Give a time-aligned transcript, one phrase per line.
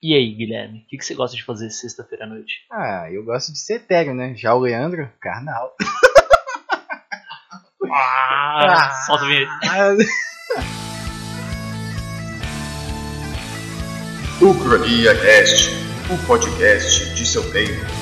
[0.00, 2.64] E aí, Guilherme, o que, que você gosta de fazer sexta-feira à noite?
[2.70, 4.32] Ah, eu gosto de ser etéreo, né?
[4.36, 5.74] Já o Leandro, carnal.
[7.90, 9.50] Ah, solta a vinheta.
[14.40, 15.70] Ucrania Cast,
[16.12, 17.97] o podcast de seu tempo.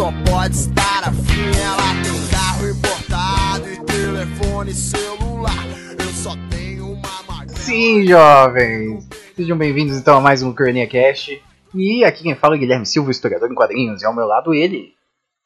[0.00, 1.50] Só pode estar afim.
[1.62, 5.66] Ela tem carro importado e telefone celular.
[5.98, 7.58] Eu só tenho uma magrela.
[7.58, 9.06] Sim, jovens!
[9.36, 11.42] Sejam bem-vindos então a mais um Ucrania Cast.
[11.74, 14.94] E aqui quem fala é Guilherme Silva, historiador em quadrinhos, e ao meu lado ele.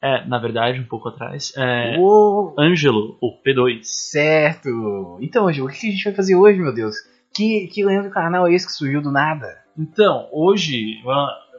[0.01, 1.51] É, na verdade, um pouco atrás.
[1.57, 3.79] É, Uou, Ângelo, o P2.
[3.83, 5.17] certo!
[5.19, 6.95] Então, hoje, o que a gente vai fazer hoje, meu Deus?
[7.35, 9.65] Que, que Leandro Carnal é esse que surgiu do nada?
[9.77, 11.01] Então, hoje,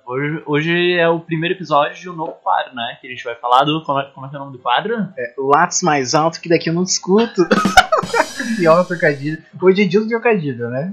[0.07, 2.97] hoje, hoje é o primeiro episódio de um novo quadro, né?
[3.01, 3.83] Que a gente vai falar do.
[3.85, 5.09] Como é, como é que é o nome do quadro?
[5.39, 7.43] Lattes mais alto que daqui eu não discuto.
[8.57, 9.43] Pior trocadilho.
[9.61, 10.93] Hoje é dia do trocadilho, né?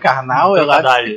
[0.00, 1.16] Carnal é Lattes.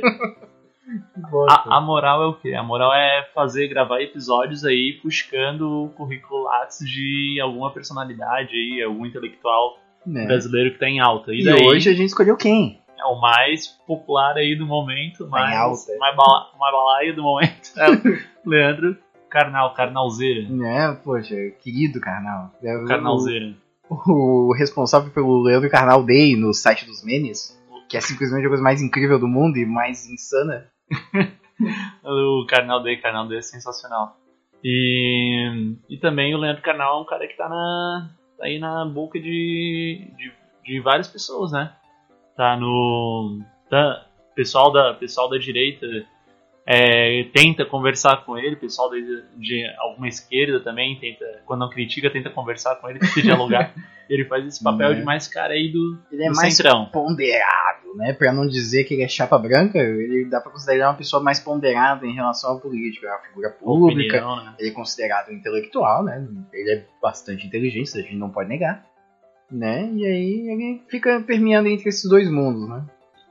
[1.14, 1.60] que bosta.
[1.68, 2.54] A, a moral é o quê?
[2.54, 8.82] A moral é fazer, gravar episódios aí buscando o currículo Lattes de alguma personalidade aí,
[8.82, 10.26] algum intelectual Né?
[10.26, 11.32] brasileiro que tá em alta.
[11.32, 12.80] E, E daí hoje a gente escolheu quem?
[12.98, 15.98] É o mais popular aí do momento, Tá mais, alta.
[15.98, 17.70] mais, bala, mais balaio do momento.
[17.76, 17.94] É o
[18.50, 18.96] Leandro
[19.30, 20.48] Carnal, Carnalzeira.
[20.48, 22.50] Né, poxa, querido Carnal.
[22.62, 23.54] É o- Carnalzeira.
[23.90, 28.48] O, o responsável pelo Leandro Carnal Day no site dos memes, que é simplesmente a
[28.48, 30.66] coisa mais incrível do mundo e mais insana.
[32.04, 34.16] O Carnal D, Carnal D é sensacional.
[34.62, 38.84] E, e também o Leandro Carnal é um cara que tá, na, tá aí na
[38.84, 40.32] boca de, de,
[40.64, 41.72] de várias pessoas, né?
[42.38, 43.40] Tá no.
[43.68, 45.84] Tá, pessoal, da, pessoal da direita
[46.64, 52.08] é, tenta conversar com ele, pessoal de, de alguma esquerda também tenta, quando não critica,
[52.08, 53.74] tenta conversar com ele, tenta dialogar.
[54.08, 54.94] ele faz esse papel Né?
[55.00, 56.86] de mais cara aí do, Ele é do mais centrão.
[56.86, 58.12] ponderado, né?
[58.12, 61.40] Pra não dizer que ele é chapa branca, ele dá pra considerar uma pessoa mais
[61.40, 64.16] ponderada em relação à política, é uma figura pública.
[64.18, 64.54] Opinião, né?
[64.60, 66.24] Ele é considerado intelectual, né?
[66.52, 68.86] Ele é bastante inteligente, a gente não pode negar.
[69.50, 69.90] Né?
[69.94, 72.84] E aí ele fica permeando entre esses dois mundos, né?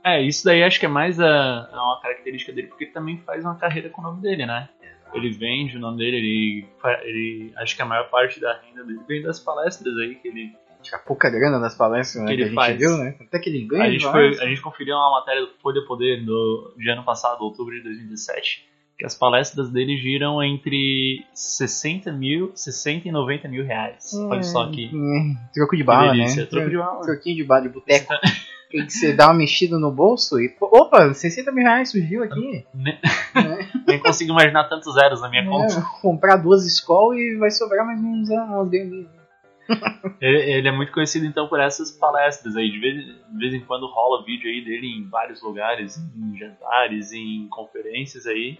[0.04, 3.18] É, isso daí acho que é mais a, é uma característica dele, porque ele também
[3.18, 4.68] faz uma carreira com o nome dele, né?
[5.14, 6.66] Ele vende o nome dele, ele,
[7.02, 10.52] ele acho que a maior parte da renda dele vem das palestras aí que ele.
[10.82, 12.78] Tira pouca grana das palestras né, Que que, ele a gente faz.
[12.78, 13.16] viu, né?
[13.20, 13.84] Até que ele ganha.
[13.84, 17.42] A gente, foi, a gente conferiu uma matéria do Folha Poder do, de ano passado,
[17.42, 18.67] outubro de 2017,
[18.98, 24.12] que as palestras dele giram entre 60 mil, 60 e 90 mil reais.
[24.14, 24.90] Olha só que.
[24.92, 26.26] Hum, troco de bala, né?
[26.46, 27.02] troco de bala.
[27.02, 28.12] Troquinho de bala de boteco.
[28.68, 30.52] que você dá uma mexida no bolso e.
[30.60, 32.66] Opa, 60 mil reais surgiu aqui.
[32.74, 32.98] Ne-
[33.34, 33.70] né?
[33.86, 35.74] Nem consigo imaginar tantos zeros na minha conta.
[35.74, 38.72] É, comprar duas escolas e vai sobrar mais uns anos.
[40.18, 42.70] Ele, ele é muito conhecido então por essas palestras aí.
[42.70, 47.12] De vez, de vez em quando rola vídeo aí dele em vários lugares, em jantares,
[47.12, 48.58] em conferências aí.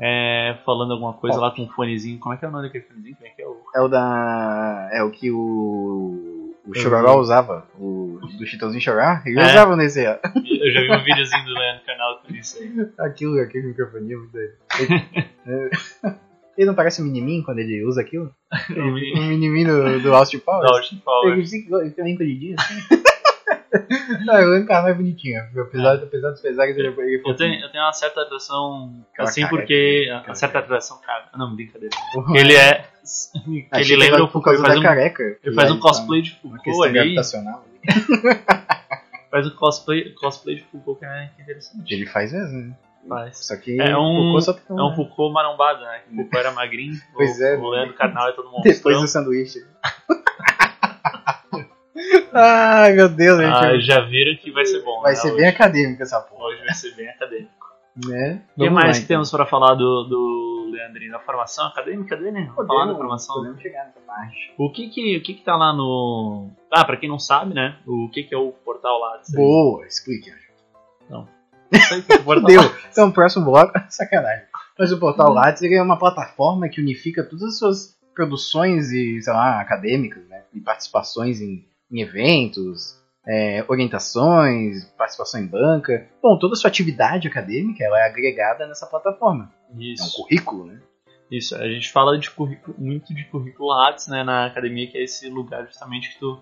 [0.00, 2.18] É, falando alguma coisa lá com um fonezinho.
[2.18, 3.16] Como é que é o nome daquele fonezinho?
[3.16, 3.56] Como é que é o.
[3.74, 4.88] É o da.
[4.92, 6.50] É o que o.
[6.64, 7.66] O Chororó usava.
[7.76, 9.22] O do Chitãozinho Chorar.
[9.26, 9.44] Ele É.
[9.46, 10.04] usava nesse.
[10.04, 12.72] Eu já vi um videozinho do Leandro Canal com isso aí.
[13.00, 14.52] Aquilo, aquele microfone muito doido.
[14.78, 15.70] Ele, é.
[16.56, 18.30] Ele não parece um minimin quando ele usa aquilo?
[18.76, 20.70] Um minimin do, do Austin Powers?
[20.70, 21.32] da Austin Power.
[21.32, 23.01] Ele fica encolhidinho assim.
[24.26, 25.48] Não, eu lembro que ela é bonitinha.
[25.58, 29.28] Apesar, apesar dos pesares, ele, ele é Eu tenho, eu tenho uma certa atração, Aquela
[29.28, 30.06] assim, porque.
[30.08, 31.28] aquela Uma certa atração, cara.
[31.36, 31.94] Não, brincadeira.
[32.14, 32.36] fofinho.
[32.36, 32.84] Ele é.
[33.44, 34.56] Que Achei ele lembra o Foucault.
[34.58, 35.22] Ele faz um, careca.
[35.42, 36.92] ele faz um cosplay de Uma Foucault ali.
[36.92, 37.64] gravitacional.
[39.30, 41.94] Faz um cosplay, cosplay de Foucault que é interessante.
[41.94, 42.74] Ele faz mesmo, né?
[43.08, 43.46] Faz.
[43.46, 46.02] Só que É um- Foucault só tem É um Foucault marombado, né?
[46.12, 47.68] O Foucault era magrinho, Pois o, é, o né?
[47.78, 49.58] Leandro Carnal é todo mundo Depois do sanduíche.
[52.32, 53.52] Ai, meu Deus, gente.
[53.54, 55.00] ah, já viram que vai ser bom.
[55.02, 55.16] Vai né?
[55.16, 57.66] ser hoje, bem acadêmico essa porra, hoje vai ser bem acadêmico.
[58.06, 58.42] né?
[58.56, 59.06] O que mais lá, que então.
[59.08, 61.12] temos pra falar do, do Leandrinho?
[61.12, 62.44] Da formação acadêmica dele?
[62.54, 63.36] Vamos falar da formação.
[63.36, 64.52] podemos chegar nessa parte.
[64.58, 66.50] O que que, o que que tá lá no...
[66.70, 67.76] Ah, pra quem não sabe, né?
[67.86, 69.20] O que que é o portal lá?
[69.34, 70.30] Boa, explique.
[71.10, 72.62] Não sei o que é Deu.
[72.90, 74.44] Então, o próximo bloco, sacanagem.
[74.78, 75.34] Mas o Portal Uhum.
[75.34, 80.42] Lattes é uma plataforma que unifica todas as suas produções e, sei lá, acadêmicas, né?
[80.54, 86.08] E participações em, em eventos, é, orientações, participação em banca.
[86.22, 89.52] Bom, toda a sua atividade acadêmica ela é agregada nessa plataforma.
[89.70, 90.16] É um Isso.
[90.16, 90.80] currículo, né?
[91.30, 95.04] Isso, a gente fala de currículo, muito de currículo Lattes, né, na academia, que é
[95.04, 96.38] esse lugar justamente que tu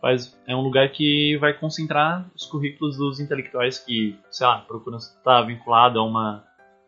[0.00, 0.38] faz.
[0.46, 5.42] É um lugar que vai concentrar os currículos dos intelectuais que, sei lá, procuram estar
[5.42, 6.44] vinculado a uma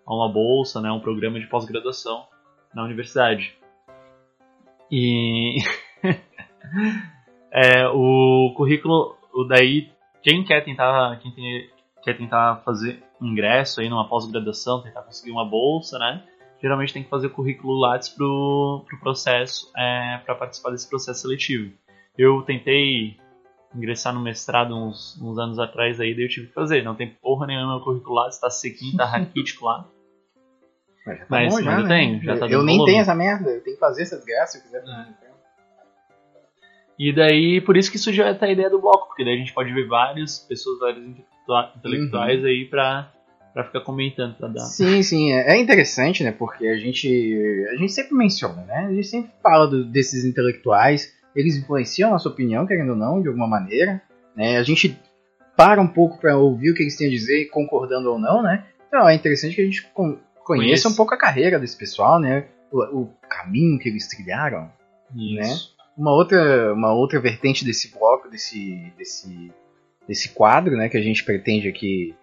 [0.06, 2.26] a uma bolsa, né, um programa de pós-graduação
[2.74, 3.56] na universidade.
[4.90, 5.56] E
[7.54, 9.90] é, o currículo, o daí
[10.22, 11.70] quem quer tentar, quem tem,
[12.02, 16.22] quer tentar fazer ingresso aí numa pós-graduação, tentar conseguir uma bolsa, né?
[16.60, 21.20] Geralmente tem que fazer o currículo Lattes pro, pro processo, é, para participar desse processo
[21.20, 21.72] seletivo.
[22.16, 23.16] Eu tentei
[23.74, 26.82] ingressar no mestrado uns, uns anos atrás aí, daí eu tive que fazer.
[26.82, 29.86] Não tem porra nenhuma no currículo Lattes, tá sequinho, tá raquítico lá.
[31.06, 31.88] Mas, tá Mas- bom mas já, eu né?
[31.88, 32.92] tenho, já eu, tá eu nem volume.
[32.92, 34.90] tenho essa merda, eu tenho que fazer essas graças se eu quiser.
[34.90, 35.23] É.
[36.98, 39.52] E daí, por isso que surgiu até a ideia do bloco, porque daí a gente
[39.52, 42.46] pode ver várias pessoas, vários intelectua- intelectuais Uhum.
[42.46, 43.12] aí pra,
[43.52, 44.60] pra ficar comentando, pra dar.
[44.60, 46.30] Sim, sim, é é interessante, né?
[46.32, 48.86] Porque a gente, a gente sempre menciona, né?
[48.88, 53.20] A gente sempre fala do- desses intelectuais, eles influenciam a nossa opinião, querendo ou não,
[53.20, 54.00] de alguma maneira.
[54.36, 54.56] Né?
[54.56, 54.96] A gente
[55.56, 58.64] para um pouco para ouvir o que eles têm a dizer, concordando ou não, né?
[58.88, 60.88] Então é interessante que a gente con- conheça Conheça.
[60.88, 62.46] um pouco a carreira desse pessoal, né?
[62.72, 64.70] O, o caminho que eles trilharam.
[65.16, 65.73] Isso.
[65.96, 69.52] Uma outra, uma outra vertente desse bloco, desse, desse,
[70.08, 72.14] desse quadro, né, que a gente pretende aqui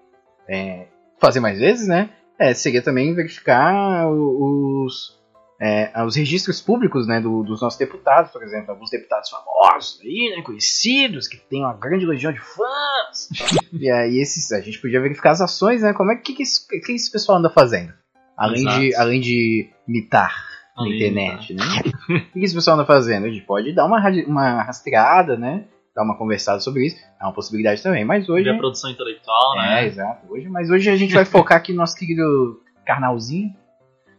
[0.50, 0.88] é,
[1.20, 5.18] fazer mais vezes, né, é, seria também verificar os,
[5.60, 10.34] é, os registros públicos, né, do- dos nossos deputados, por exemplo, alguns deputados famosos aí,
[10.36, 13.30] né, conhecidos, que tem uma grande legião de fãs.
[13.72, 16.68] e aí esses, a gente podia verificar as ações, né, como é que que esse,
[16.68, 17.94] que esse pessoal anda fazendo,
[18.36, 19.02] além de, Exato.
[19.02, 20.51] além de mitar
[20.82, 21.64] na internet, né?
[22.10, 23.26] O que esse pessoal anda fazendo?
[23.26, 25.66] A gente pode dar uma, uma rastreada, né?
[25.96, 26.98] Dar uma conversada sobre isso.
[27.20, 28.04] É uma possibilidade também.
[28.06, 28.44] Mas hoje.
[28.46, 29.86] Ver a produção intelectual, É, né?
[29.88, 30.32] exato.
[30.32, 33.50] Hoje, mas hoje a gente vai focar aqui no nosso querido carnalzinho.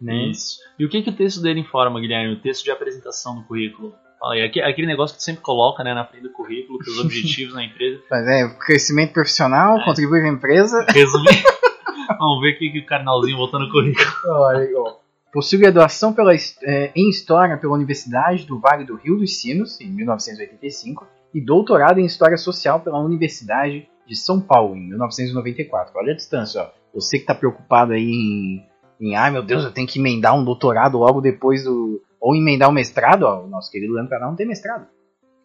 [0.01, 0.31] Né?
[0.31, 0.59] Isso.
[0.79, 2.35] E o que, que o texto dele informa, Guilherme?
[2.35, 3.95] O texto de apresentação do currículo.
[4.19, 6.91] Fala aí, aque- aquele negócio que tu sempre coloca né, na frente do currículo, que
[6.91, 8.01] os objetivos na empresa.
[8.11, 9.85] Mas é, crescimento profissional, É.
[9.85, 10.87] contribuir para a empresa.
[10.91, 11.43] Resumir.
[12.19, 14.07] Vamos ver o que, que o carnalzinho botou no currículo.
[14.27, 15.02] Olha, ó.
[15.33, 19.91] Possui graduação pela, é, em História pela Universidade do Vale do Rio dos Sinos, em
[19.91, 25.93] 1985, e doutorado em História Social pela Universidade de São Paulo, em 1994.
[25.97, 26.71] Olha a distância, ó.
[26.95, 28.63] Você que está preocupado aí em,
[29.01, 32.03] em, ai meu Deus, eu tenho que emendar um doutorado logo depois do.
[32.21, 33.45] Ou emendar um mestrado, ó.
[33.45, 34.87] O nosso querido Leandro Canal não tem mestrado.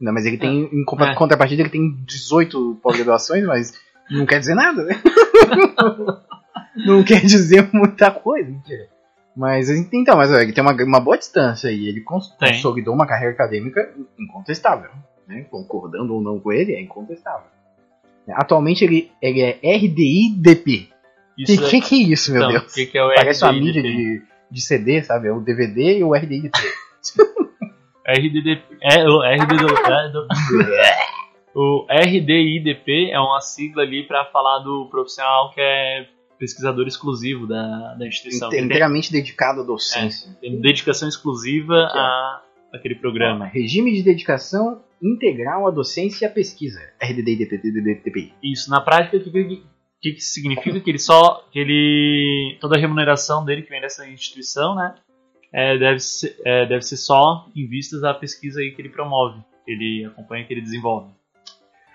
[0.01, 1.15] Não, mas ele tem, em contra- É.
[1.15, 3.73] contrapartida, ele tem 18 pós-graduações, mas
[4.11, 5.01] não quer dizer nada, né?
[6.85, 8.89] não quer dizer muita coisa, mentira.
[9.37, 11.87] Mas então, mas ele tem uma, uma boa distância aí.
[11.87, 14.89] Ele consolidou uma carreira acadêmica incontestável.
[15.27, 15.45] Né?
[15.51, 17.45] Concordando ou não com ele, é incontestável.
[18.29, 20.89] Atualmente ele, ele é RDI-DP.
[20.89, 22.73] O que, Isso que, que é isso, meu então, Deus?
[22.73, 25.27] Que, que é Parece uma mídia de, de CD, sabe?
[25.27, 26.57] É o DVD e o RDI-DP.
[28.07, 28.63] RDDP.
[28.81, 29.81] É, o RDDP.
[31.53, 36.07] o RDIDP é uma sigla ali para falar do profissional que é
[36.37, 38.49] pesquisador exclusivo da, da instituição.
[38.49, 40.35] tem, inteiramente dedicado à docência.
[40.39, 42.43] tem dedicação exclusiva a
[42.73, 43.45] aquele programa.
[43.45, 46.79] Regime de dedicação integral à docência e à pesquisa.
[47.01, 48.33] RDI-DP.
[48.43, 49.63] Isso, na prática, o que, que,
[50.01, 50.79] que que significa?
[50.79, 51.47] Que ele só.
[51.51, 52.57] que ele.
[52.59, 54.95] toda a remuneração dele que vem dessa instituição, né?
[55.53, 59.41] é, deve, ser, é, deve ser só em vistas à pesquisa aí que ele promove,
[59.65, 61.11] que ele acompanha, que ele desenvolve.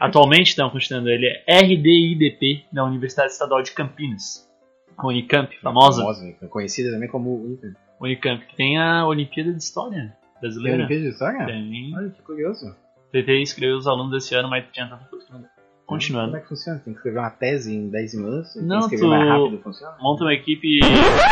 [0.07, 4.49] Atualmente, então, continuando, ele é RDIDP da Universidade Estadual de Campinas.
[4.97, 6.01] A Unicamp, famosa.
[6.03, 6.35] Famosa, né?
[6.49, 7.75] conhecida também como Unicamp.
[8.01, 10.79] Unicamp, que tem a Olimpíada de História Tem brasileira.
[10.79, 11.47] Olimpíada de História?
[11.47, 11.97] Tem.
[11.97, 12.75] Olha que curioso.
[13.13, 15.41] Tentei escrever os alunos desse ano, mas tinha tanta coisa que não.
[15.41, 16.37] Como Continuando.
[16.37, 16.79] é que funciona?
[16.79, 18.55] Tem que escrever uma tese em 10 minutos?
[18.55, 19.97] Tem Não, que escrever tu- mais rápido, funciona?
[20.01, 20.81] Monta uma equipe.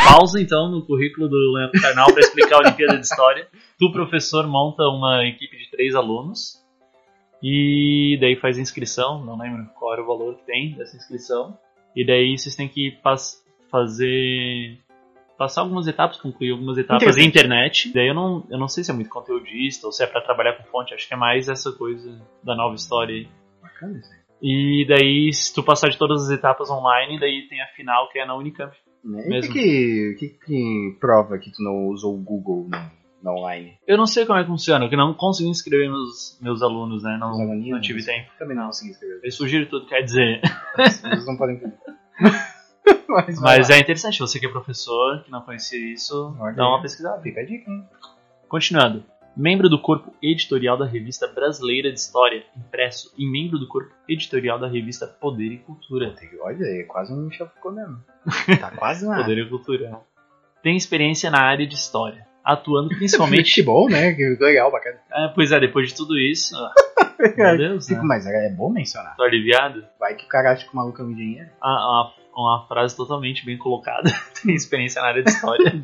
[0.07, 3.47] Pausa então no currículo do Leandro Carnal para explicar a Olimpíada de História.
[3.79, 6.60] Tu, professor, monta uma equipe de três alunos.
[7.43, 9.23] E daí faz a inscrição.
[9.25, 11.57] Não lembro qual era o valor que tem dessa inscrição.
[11.95, 14.77] E daí vocês têm que pas- fazer.
[15.37, 17.91] Passar algumas etapas, concluir algumas etapas em internet.
[17.93, 20.53] Daí eu não, eu não sei se é muito conteudista ou se é para trabalhar
[20.53, 20.93] com fonte.
[20.93, 23.27] Acho que é mais essa coisa da nova história.
[23.59, 24.19] Bacana isso aí.
[24.43, 28.19] E daí, se tu passar de todas as etapas online, daí tem a final que
[28.19, 28.75] é na Unicamp.
[29.03, 29.23] Né?
[29.23, 29.53] E o Mesmo.
[29.53, 33.77] que, que, que prova que tu não usou o Google na, na online?
[33.87, 37.17] Eu não sei como é que funciona, porque não consegui inscrever meus, meus alunos, né?
[37.19, 38.29] Não, não tive tempo.
[38.37, 39.19] Também não consegui escrever.
[39.23, 40.41] Eu sugiro tudo, quer dizer.
[40.77, 41.61] Eles não podem.
[43.07, 46.81] Mas, Mas é interessante, você que é professor, que não conhecia isso, Olha dá uma
[46.81, 47.21] pesquisada.
[47.21, 47.85] Fica a dica, hein?
[48.47, 49.03] Continuando.
[49.35, 54.59] Membro do corpo editorial da Revista Brasileira de História, impresso, e membro do corpo editorial
[54.59, 56.13] da revista Poder e Cultura.
[56.41, 58.03] Olha, é quase um Michel Foucault mesmo.
[58.59, 59.17] Tá quase lá.
[59.17, 60.01] Poder e Cultura.
[60.61, 64.13] Tem experiência na área de história, atuando principalmente Futebol, né?
[64.13, 64.99] Que legal, bacana.
[65.11, 66.55] É, pois é, depois de tudo isso,
[67.37, 68.01] Meu Deus, né?
[68.03, 69.15] mas é bom mencionar.
[69.15, 69.85] Tô aliviado.
[69.99, 71.49] Vai que o cara acha que o maluco é um engenheiro.
[71.61, 74.09] Ah, uma, uma frase totalmente bem colocada.
[74.41, 75.83] Tem experiência na área de história.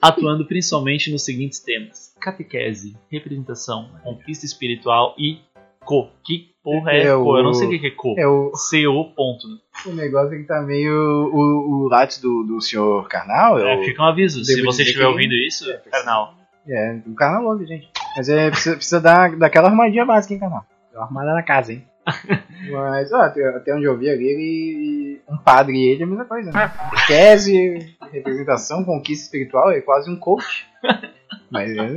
[0.00, 5.40] Atuando principalmente nos seguintes temas: catequese, representação, conquista espiritual e
[5.84, 6.08] co.
[6.24, 7.36] Que porra é, É co?
[7.38, 8.14] Eu não o- sei o que é co.
[8.18, 9.46] É o, CO ponto.
[9.86, 10.92] o negócio é que tá meio.
[11.32, 13.58] O, o látis do, do senhor Carnal.
[13.58, 14.44] É, o, fica um aviso.
[14.44, 16.34] Se você estiver ouvindo isso, É, carnal.
[16.68, 17.88] é, o Carnal longe, gente.
[18.16, 20.64] Mas é, precisa, precisa dar, daquela armadinha básica, hein, Carnal?
[20.94, 21.84] Uma armada na casa, hein?
[22.70, 26.08] Mas, ó, até, até onde eu vi ali, ele, um padre e ele é a
[26.08, 26.70] mesma coisa, né?
[27.06, 30.66] Tese, representação, conquista espiritual, é quase um coach.
[31.50, 31.96] Mas é,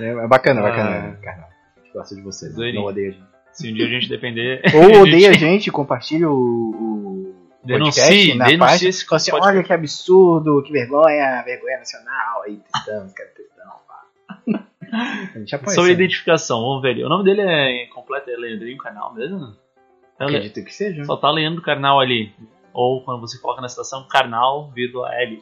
[0.00, 1.48] é, é bacana, bacana, Carnal.
[1.48, 1.53] A gente
[1.94, 2.72] gosta de você, né?
[2.72, 3.24] Não odeia a gente.
[3.52, 4.60] Se um dia a gente depender.
[4.74, 7.34] Ou odeia a gente, compartilha o, o
[7.64, 8.90] Denuncie, podcast na denuncie página.
[8.90, 9.40] esse assim, podcast.
[9.56, 14.64] olha que absurdo, que vergonha, vergonha nacional, aí testamos, cara, testamos, pá.
[15.34, 15.94] A gente apoia Sobre né?
[15.94, 17.04] identificação, vamos ver ali.
[17.04, 19.56] O nome dele é completo, é Leandrinho Carnal mesmo?
[20.18, 21.04] É Le- Acredito que seja.
[21.04, 22.32] Só tá Leandro Carnal ali.
[22.72, 25.40] Ou quando você coloca na citação, Carnal, vírgula L.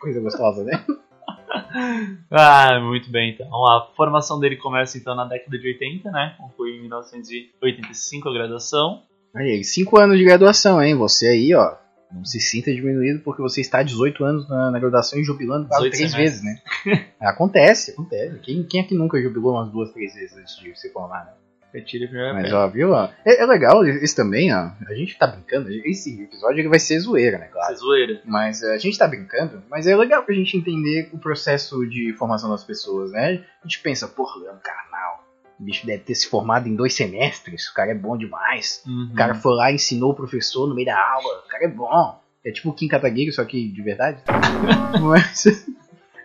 [0.00, 0.84] Coisa gostosa, né?
[2.30, 3.48] Ah, muito bem então.
[3.66, 6.34] A formação dele começa então na década de 80, né?
[6.38, 9.02] Conclui em 1985 a graduação.
[9.34, 10.94] Aí, aí, cinco anos de graduação, hein?
[10.94, 11.76] Você aí, ó.
[12.10, 15.68] Não se sinta diminuído porque você está há 18 anos na, na graduação e jubilando
[15.68, 16.58] quase 18 três vezes, né?
[17.20, 18.38] acontece, acontece.
[18.38, 21.32] Quem, quem é que nunca jubilou umas duas, três vezes antes de se formar, né?
[21.72, 22.58] Retire a primeira Mas, pedra.
[22.58, 22.90] ó, viu?
[22.92, 24.70] Ó, é, é legal isso também, ó.
[24.86, 25.68] A gente tá brincando.
[25.84, 27.48] Esse episódio ele vai ser zoeira, né?
[27.48, 27.72] Claro.
[27.72, 28.22] Isso é zoeira.
[28.24, 32.12] Mas é, a gente tá brincando, mas é legal pra gente entender o processo de
[32.14, 33.44] formação das pessoas, né?
[33.62, 35.24] A gente pensa, porra, é um carnal.
[35.60, 38.82] O bicho deve ter se formado em dois semestres, o cara é bom demais.
[38.86, 39.10] Uhum.
[39.12, 41.68] O cara foi lá e ensinou o professor no meio da aula, o cara é
[41.68, 42.20] bom.
[42.46, 44.22] É tipo o Kim Kataguiri, só que de verdade.
[45.02, 45.66] mas,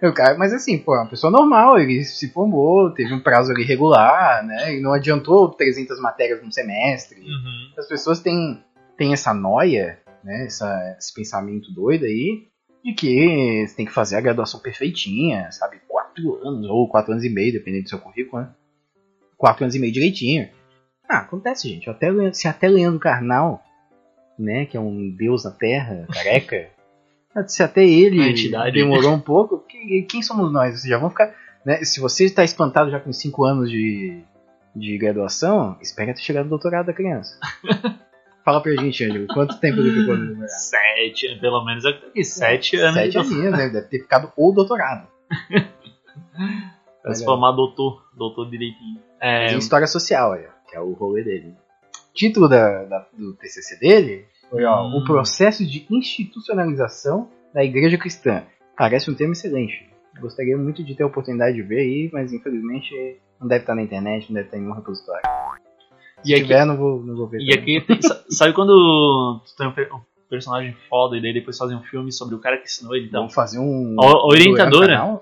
[0.10, 3.52] o cara, mas assim, pô, é uma pessoa normal, ele se formou, teve um prazo
[3.52, 4.76] ali regular, né?
[4.76, 7.22] E não adiantou 300 matérias num semestre.
[7.22, 7.74] Uhum.
[7.78, 8.64] As pessoas têm,
[8.98, 12.48] têm essa noia, né, essa, esse pensamento doido aí,
[12.84, 15.80] de que você tem que fazer a graduação perfeitinha, sabe?
[15.88, 18.50] Quatro anos, ou quatro anos e meio, dependendo do seu currículo, né?
[19.38, 20.50] Quatro anos e meio direitinho.
[21.10, 21.90] Ah, acontece, gente.
[21.90, 23.64] Até, se até Leandro Carnal,
[24.38, 26.70] né, que é um deus na terra, careca,
[27.48, 28.18] se até ele
[28.72, 30.72] demorou um pouco, que- quem somos nós?
[30.80, 31.34] Vocês já vão ficar...
[31.66, 34.22] Né, se você está espantado já com cinco anos de,
[34.76, 37.40] de graduação, espere até chegar no doutorado da criança.
[38.44, 40.50] Fala pra gente, Ângelo, quanto tempo ele ficou no doutorado?
[40.50, 42.96] Sete, pelo menos aqui, sete anos.
[42.96, 43.70] Sete aninhos, né?
[43.70, 45.08] Deve ter ficado o doutorado.
[47.02, 49.00] Pra se formar doutor, doutor direitinho.
[49.20, 51.54] É, Em História Social, olha, que é o rolê dele.
[52.14, 54.98] Título da, da- do TCC dele foi, ó, Hum.
[54.98, 58.44] o processo de institucionalização da igreja cristã.
[58.78, 59.90] Parece um tema excelente.
[60.20, 63.82] Gostaria muito de ter a oportunidade de ver aí, mas infelizmente não deve estar na
[63.82, 65.22] internet, não deve estar em nenhum repositório.
[66.24, 67.40] Se E aqui- tiver, não vou, não vou ver.
[67.42, 67.78] E também.
[67.80, 69.90] aqui, sabe quando tu tem um, per-
[70.30, 73.08] personagem foda e daí depois fazem um filme sobre o cara que ensinou ele?
[73.08, 73.96] Então, Vamos fazer um.
[74.00, 74.88] A orientadora.
[74.98, 75.22] canal?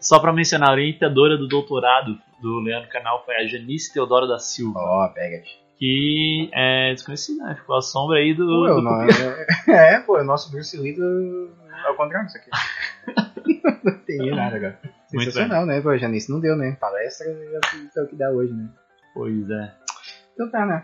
[0.00, 4.38] só pra mencionar, a orientadora do doutorado do Leandro Canal foi a Janice Teodoro da
[4.38, 5.42] Silva, Ó, pega.
[5.78, 7.54] Que é desconhecida, né?
[7.54, 8.44] Ficou à sombra aí do.
[8.46, 11.50] Pô, é, do- no- é, pô, é o nosso Bruce Lee do...
[11.86, 12.50] ao contrário disso aqui.
[13.84, 14.78] não tem nada agora.
[15.06, 15.80] Sensacional, né?
[15.80, 16.76] Pô, Janice não deu, né?
[16.80, 18.68] Palestra já é o que dá hoje, né?
[19.14, 19.72] Pois é.
[20.34, 20.82] Então tá, né?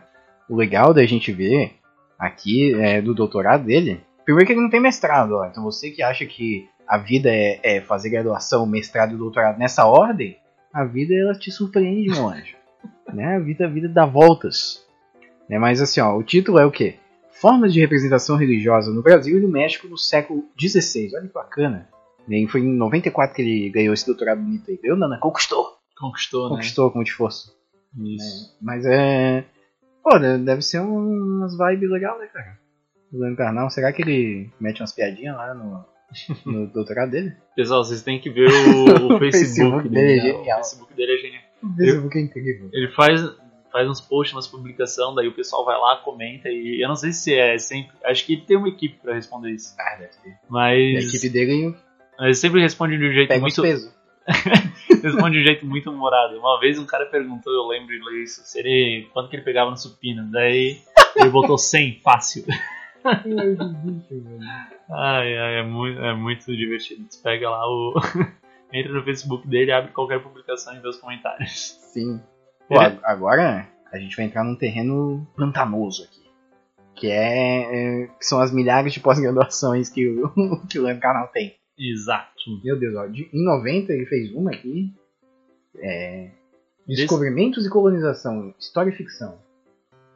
[0.48, 1.76] O legal da gente ver
[2.18, 5.44] aqui é, do doutorado dele, primeiro que ele não tem mestrado, ó.
[5.46, 9.84] Então você que acha que a vida é, é fazer graduação, mestrado e doutorado nessa
[9.86, 10.38] ordem,
[10.72, 12.56] a vida ela te surpreende, meu anjo.
[13.12, 13.36] Né?
[13.36, 14.84] A vida, a vida dá voltas.
[15.48, 15.58] Né?
[15.58, 16.96] Mas assim, ó, o título é o quê?
[17.40, 21.10] Formas de representação religiosa no Brasil e no México no século XVI.
[21.14, 21.88] Olha que bacana.
[22.28, 24.78] E foi em 94 que ele ganhou esse doutorado bonito aí.
[24.82, 25.18] Ganhou, Nana?
[25.18, 25.66] Conquistou.
[25.98, 26.56] Conquistou, né?
[26.56, 27.52] Conquistou com muito esforço.
[28.02, 28.56] Isso.
[28.62, 29.44] Mas é.
[30.02, 32.58] Pô, de- deve ser um- umas vibes legais, né, cara?
[33.12, 35.84] O Leandro Carnal, será que ele mete umas piadinhas lá no,
[36.46, 37.32] no doutorado dele?
[37.54, 40.20] Pessoal, vocês têm que ver o, o Facebook, Facebook dele é né?
[40.22, 40.60] genial.
[40.60, 41.42] O Facebook dele é genial.
[41.76, 42.71] Facebook é incrível.
[42.73, 43.21] Ele faz,
[43.73, 47.12] faz uns posts, umas publicações, daí o pessoal vai lá, comenta e eu não sei
[47.12, 47.97] se é sempre.
[48.04, 49.75] Acho que ele tem uma equipe pra responder isso.
[49.78, 50.28] Ah, deve ter.
[50.28, 51.75] E a Mas, equipe dele
[52.16, 53.61] mas ele sempre responde de um jeito pega muito.
[53.61, 53.92] pesos.
[55.02, 56.38] responde de um jeito muito humorado.
[56.38, 59.09] Uma vez um cara perguntou, eu lembro de ler isso, se ele.
[59.12, 60.30] Quanto que ele pegava no supino?
[60.30, 60.78] Daí
[61.16, 62.44] ele botou 100, fácil.
[64.90, 67.04] Ai, ai, é muito, é muito divertido.
[67.09, 67.94] Você pega lá o.
[68.75, 71.78] Entra no Facebook dele, abre qualquer publicação e vê os comentários.
[71.93, 72.21] Sim.
[72.69, 76.25] Pô, ag- agora a gente vai entrar num terreno pantanoso aqui.
[76.97, 80.31] Que é, é- que são as milhares de pós-graduações que o,
[80.69, 81.54] que o Leandro Carnal tem.
[81.78, 82.33] Exato.
[82.64, 84.93] Meu Deus, ó, de- em 90 ele fez uma aqui.
[85.76, 86.31] É,
[86.87, 89.38] descobrimentos e colonização, história e ficção.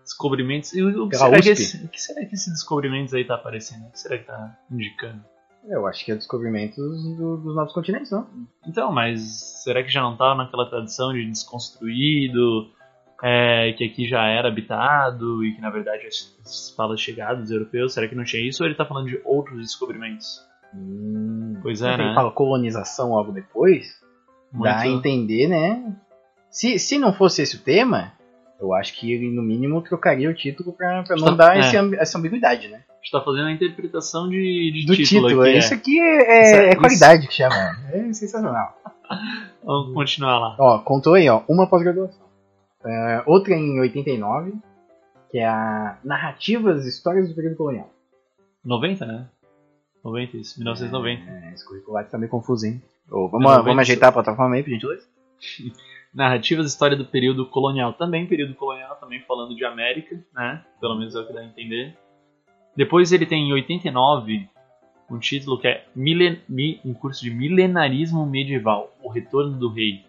[0.03, 0.73] Descobrimentos.
[0.73, 3.35] E o, o que, será que esse, o que será que esse descobrimentos aí tá
[3.35, 3.87] aparecendo?
[3.87, 5.23] O que será que tá indicando?
[5.67, 6.77] Eu acho que é descobrimentos
[7.17, 8.27] do- dos novos continentes, não?
[8.67, 9.21] Então, mas
[9.65, 12.69] será que já não tava naquela tradição de desconstruído,
[13.23, 17.50] é, que aqui já era habitado e que na verdade as, as falas chegadas dos
[17.50, 20.41] europeus, será que não tinha isso ou ele tá falando de outros descobrimentos?
[21.62, 22.15] Pois é, Quando ele né?
[22.15, 24.00] fala colonização logo depois,
[24.53, 25.97] dá a Muito- entender, né?
[26.50, 28.12] Se, se não fosse esse o tema,
[28.61, 31.61] eu acho que ele, no mínimo, trocaria o título pra, pra não Tá- dar é.
[31.61, 32.83] esse essa ambiguidade, né?
[33.09, 35.43] A gente tá fazendo a interpretação de, de Do título, título.
[35.47, 35.57] aqui.
[35.59, 35.77] Isso é.
[35.77, 37.55] aqui é, Isso- é isso- qualidade que chama.
[37.91, 38.79] É sensacional.
[39.65, 40.57] Vamos continuar lá.
[40.59, 42.27] Ó, contou aí, ó, uma pós-graduação.
[42.85, 44.53] É, outra em 89,
[45.31, 47.88] que é a Narrativas Histórias do Período Colonial.
[48.62, 49.27] 90, né?
[50.05, 51.31] 90 isso, 1990.
[51.31, 52.83] É, esse curricular tá meio confuso, hein?
[53.07, 53.62] É vamos, 90.
[53.62, 55.07] vamos ajeitar a plataforma aí, por gentileza?
[56.15, 57.95] Narrativas História do Período Colonial.
[57.95, 60.62] Também período colonial, também falando de América, né?
[60.81, 61.97] Pelo menos é o que dá a entender.
[62.78, 64.49] Depois ele tem em 89
[65.11, 70.04] um título que é Milen Mi- um curso de Milenarismo Medieval, O Retorno do Rei.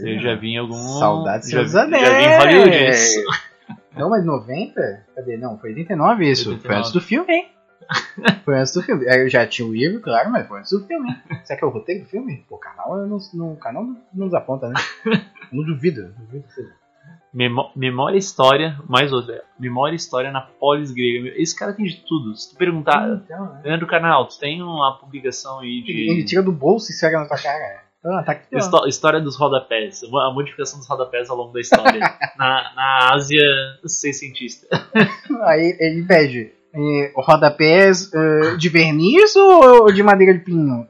[0.00, 0.72] Ah, já vi em algum.
[0.74, 2.38] Saudades já, Seus já vi em.
[2.38, 3.20] Hollywood isso.
[3.94, 5.06] Não, mas 90?
[5.14, 5.36] Cadê?
[5.36, 6.44] Não, foi 89 isso.
[6.44, 6.78] Foi 89.
[6.80, 7.48] antes do filme, hein?
[8.44, 9.04] Foi antes do filme.
[9.06, 11.08] Eu já tinha o livro, claro, mas foi antes do filme.
[11.44, 12.44] Será que é o roteiro do filme?
[12.48, 14.74] Pô, o canal não, não, canal não nos aponta, né?
[15.52, 16.14] Não duvido.
[16.18, 16.72] duvido que seja.
[17.32, 19.34] Memó- Memória e História, mais outra.
[19.34, 21.30] é, Memória e História na Polis Grega.
[21.36, 22.34] Esse cara tem de tudo.
[22.36, 23.60] Se tu perguntar, Então, né?
[23.64, 26.24] Leandro Canal, tu tem uma publicação aí Ele de.
[26.24, 27.82] tira do bolso e esfrega na tua cara.
[28.04, 28.56] Ah, tá aqui.
[28.56, 32.00] Histó- História dos rodapés, a modificação dos rodapés ao longo da história.
[32.38, 33.42] na, na Ásia
[33.84, 34.66] seiscentista.
[35.44, 40.86] Aí ele pede eh, rodapés eh, de verniz ou de madeira de pinho?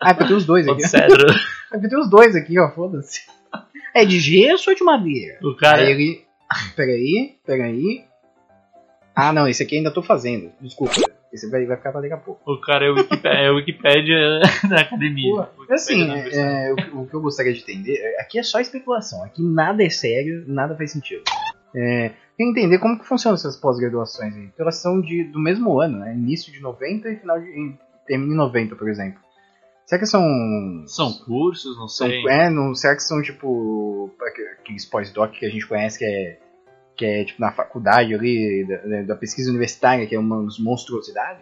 [0.00, 0.82] Ah, porque tem os dois aqui.
[0.86, 1.26] cedro.
[1.72, 3.22] É porque tem os dois aqui, ó, foda-se.
[3.94, 5.38] É de gesso ou de madeira?
[5.42, 5.82] O cara.
[5.82, 6.24] Aí ele.
[6.76, 8.04] Peraí, peraí.
[9.14, 10.50] Ah, não, esse aqui ainda tô fazendo.
[10.60, 10.94] Desculpa.
[11.32, 12.40] Esse vai, vai ficar pra daqui a pouco.
[12.50, 14.16] O cara é o Wikipédia, é o Wikipédia
[14.68, 15.34] da academia.
[15.34, 16.66] Wikipédia Assim, universidade.
[16.68, 17.94] é, o, que- o que eu gostaria de entender.
[17.96, 19.24] é- Aqui é só especulação.
[19.24, 21.22] Aqui nada é sério, nada faz sentido.
[21.74, 24.50] É, queria entender como que funcionam essas pós-graduações aí.
[24.58, 26.12] Elas são de, do mesmo ano, né?
[26.14, 27.74] Início de 90 e final de.
[28.06, 29.18] termina em 90, por exemplo.
[29.86, 30.22] Será que são.
[30.86, 32.24] São cursos, não São, sei.
[32.28, 36.38] é, não, será que são tipo aque- aqueles pós-doc que a gente conhece que é,
[36.96, 41.40] que é tipo na faculdade ali, da, da pesquisa universitária, que é uma monstruosidade?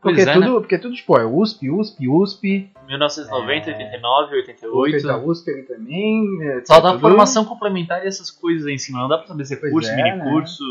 [0.00, 3.72] Porque, Pois é, tudo, porque tudo, tipo, é USP, USP, USP, 1990, É.
[3.74, 5.06] 89, outra 88.
[5.06, 6.42] da USP ali também.
[6.42, 9.00] é, Só tá dá formação complementar e essas coisas aí em cima.
[9.00, 10.30] Não dá pra saber se é curso, é, mini né?
[10.30, 10.62] curso.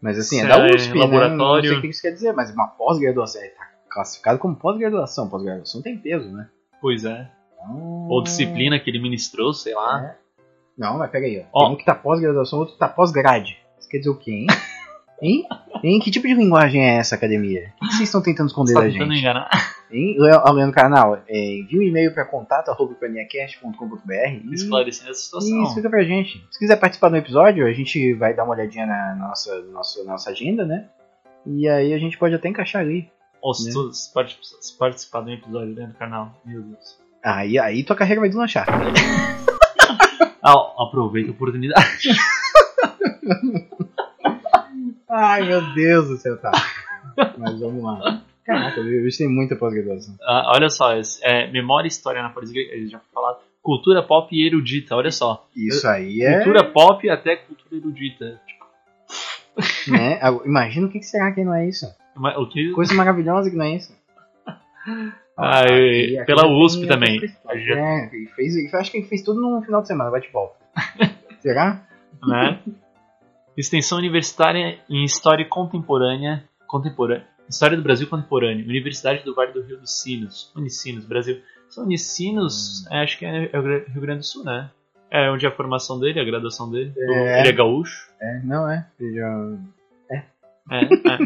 [0.00, 1.00] Mas assim, é da é USP, né?
[1.00, 1.36] laboratório.
[1.36, 5.28] Não sei o que isso quer dizer, mas uma pós-graduação, é, tá classificado como pós-graduação.
[5.28, 6.48] Pós-graduação tem peso, né?
[6.80, 7.30] Pois é.
[7.54, 10.04] Então, Ou disciplina que ele ministrou, sei lá.
[10.04, 10.16] É.
[10.76, 11.44] Não, mas peraí, ó.
[11.52, 11.64] Ó.
[11.66, 13.56] Tem um que tá pós-graduação, outro que tá pós-grade.
[13.78, 14.46] Isso quer dizer o quê, hein?
[15.22, 15.44] hein?
[15.82, 16.00] Hein?
[16.00, 17.72] Que tipo de linguagem é essa, academia?
[17.80, 19.20] O que vocês estão tentando esconder Você tá da tentando gente?
[19.20, 19.48] enganar.
[19.90, 20.16] Hein?
[20.18, 25.56] Leandro Canal, é, envia um e-mail para contato.paniacast.com.br Esclarecendo essa situação.
[25.56, 26.44] e explica pra gente.
[26.50, 30.30] Se quiser participar do episódio, a gente vai dar uma olhadinha na nossa, nossa, nossa
[30.30, 30.88] agenda, né?
[31.46, 33.08] E aí a gente pode até encaixar ali.
[33.44, 33.72] Ou se né?
[33.74, 36.34] tu se part- se participar do episódio dentro do canal.
[36.46, 36.98] Meu Deus.
[37.22, 38.66] Aí, aí tua carreira vai deslanchar.
[40.46, 42.10] Ah, aproveita a oportunidade.
[45.08, 46.52] Ai, meu Deus do céu, tá.
[47.38, 48.22] Mas vamos lá.
[48.44, 50.14] Caraca, eu tem muita pós-graduação.
[50.20, 50.90] Ah, olha só,
[51.22, 53.38] é, memória e história na Grega, já foi falado.
[53.62, 55.48] Cultura pop e erudita, olha só.
[55.56, 56.34] Isso aí é.
[56.34, 58.38] Cultura pop até cultura erudita.
[59.88, 60.20] Né?
[60.44, 61.86] Imagina o que será que não é isso.
[62.16, 62.70] Mas o que.
[62.72, 63.92] Coisa maravilhosa que não é isso.
[65.36, 67.18] Ah, e- pela tem USP também.
[67.48, 70.28] É, ele fez, ele- acho que ele fez tudo no final de semana, vai de
[70.30, 70.54] volta.
[71.42, 71.82] será?
[72.24, 72.60] né?
[73.56, 77.26] Extensão universitária em História Contemporânea, contemporânea.
[77.48, 78.64] História do Brasil Contemporâneo.
[78.64, 80.52] Universidade do Vale do Rio dos Sinos.
[80.54, 81.40] Unicinos, Brasil.
[81.68, 84.70] São Unicinos, é, acho que é é o Rio Grande do Sul, né?
[85.10, 86.92] É onde é a formação dele, a graduação dele.
[86.96, 87.40] É.
[87.40, 88.08] Ele é gaúcho.
[88.20, 88.86] É, não é.
[89.00, 89.56] Ele já-
[90.70, 91.18] É, é.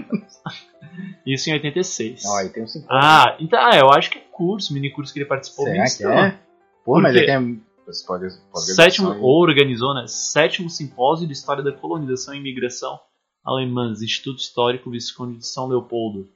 [1.27, 2.25] Isso em 86.
[2.27, 2.97] Ó, aí tem um simpósio.
[2.97, 5.67] Ah, então, ah, eu acho que é curso, mini curso que ele participou.
[5.67, 6.39] será que é?
[6.85, 7.69] Pô, mas Porque- que é.
[7.87, 10.05] Você pode, pode Sétimo, ou organizou, né?
[10.07, 13.01] Sétimo Simpósio de História da Colonização e Imigração
[13.43, 16.29] Alemãs, Instituto Histórico Visconde de São Leopoldo.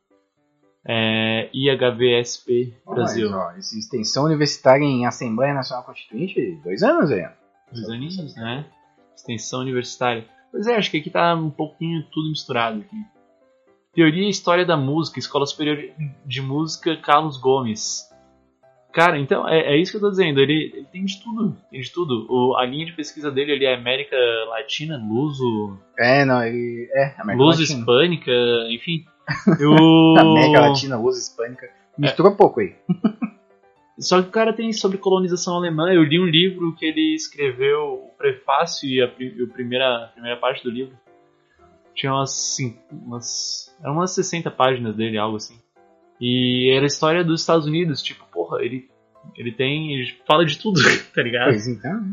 [0.86, 3.30] É, IHVSP Brasil.
[3.30, 7.28] Mas, ó, essa extensão universitária em Assembleia Nacional Constituinte, dois anos aí.
[7.70, 8.64] Dois aninhos, né?
[9.14, 10.26] Extensão universitária.
[10.52, 12.96] Pois é, acho que aqui tá um pouquinho tudo misturado aqui.
[13.94, 15.78] Teoria e História da Música, Escola Superior
[16.24, 18.08] de Música Carlos Gomes.
[18.92, 20.38] Cara, então, é, é isso que eu tô dizendo.
[20.38, 21.56] Ele, ele tem de tudo.
[21.70, 22.26] Tem de tudo.
[22.28, 24.16] O, a linha de pesquisa dele ele é América
[24.50, 26.88] Latina, Luso, É, não, ele.
[26.92, 27.78] É, América Luso Latina.
[27.78, 28.32] Hispânica,
[28.70, 29.04] enfim.
[29.66, 30.18] O...
[30.18, 31.70] América Latina, Luso Hispânica.
[31.96, 32.74] Mistura pouco aí.
[34.02, 35.92] Só que o cara tem sobre colonização alemã.
[35.92, 40.36] Eu li um livro que ele escreveu, o prefácio e a, a primeira, a primeira
[40.38, 40.94] parte do livro.
[41.94, 43.74] Tinha umas, cin- umas.
[43.82, 45.56] Eram umas 60 páginas dele, algo assim.
[46.20, 48.02] E era a história dos Estados Unidos.
[48.02, 48.88] Tipo, porra, ele,
[49.36, 49.92] ele tem.
[49.94, 50.80] Ele fala de tudo,
[51.14, 51.50] tá ligado?
[51.50, 52.00] Pois então.
[52.00, 52.12] né?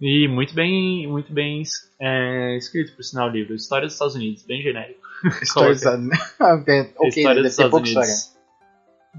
[0.00, 1.62] E muito bem, muito bem
[2.00, 3.54] é, escrito, por sinal, o livro.
[3.54, 5.00] História dos Estados Unidos, bem genérico.
[5.42, 5.78] História dos.
[5.78, 6.20] Estados Unidos.
[6.38, 7.90] É, ok, história deve dos Estados Unidos.
[8.08, 8.37] história.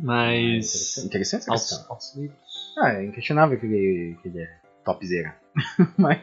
[0.01, 0.97] Mas.
[1.05, 1.85] Interessante essa questão.
[1.93, 2.37] aos livros.
[2.81, 4.49] Ah, é inquestionável que ele, que ele é
[4.85, 5.35] topzera.
[5.97, 6.19] Mas.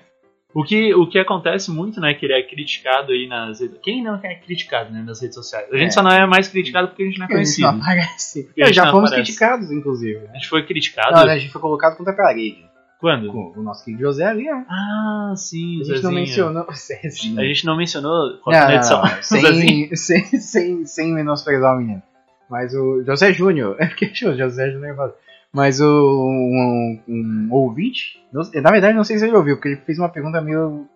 [0.54, 3.76] O que, o que acontece muito, né, que ele é criticado aí nas redes...
[3.82, 5.70] Quem não é criticado, né, nas redes sociais?
[5.70, 5.90] A gente É.
[5.90, 7.82] só não é mais criticado porque a gente não é A gente não conhecido.
[7.82, 8.50] aparece.
[8.56, 9.26] Gente já não fomos aparece.
[9.32, 10.26] criticados, inclusive.
[10.28, 11.14] A gente foi criticado?
[11.14, 12.64] Não, né, a gente foi colocado contra a parede.
[12.98, 13.30] Quando?
[13.30, 14.56] Com o nosso querido José ali, ó.
[14.70, 16.66] Ah, sim, A gente não mencionou.
[16.72, 17.38] Zezinho.
[17.38, 19.02] A gente não mencionou Não, na não, edição.
[19.02, 19.94] não, O Zezinho.
[19.94, 22.02] sem, sem, sem, sem menosprezar o menino.
[22.48, 25.12] Mas o José Júnior, é porque o José Júnior é.
[25.52, 29.80] Mas o um, um ouvinte, não- na verdade não sei se ele ouviu, porque ele
[29.80, 30.87] fez uma pergunta meio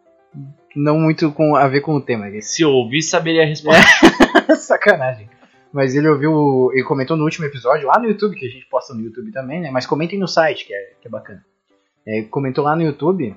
[0.77, 2.29] não muito com, a ver com o tema.
[2.29, 3.81] Ele- Se eu ouvir, saberia responder.
[4.59, 5.29] Sacanagem.
[5.73, 8.93] Mas ele ouviu, ele comentou no último episódio, lá no YouTube, que a gente posta
[8.93, 9.71] no YouTube também, né?
[9.71, 11.45] Mas comentem no site, que é, que é bacana.
[12.07, 13.35] É, comentou lá no YouTube,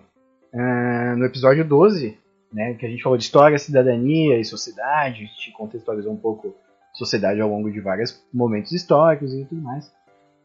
[0.53, 2.17] ah, no episódio 12,
[2.51, 2.73] né?
[2.73, 6.72] Que a gente falou de história, cidadania e sociedade, a gente contextualizou um pouco a
[6.93, 9.91] sociedade ao longo de vários momentos históricos e tudo mais.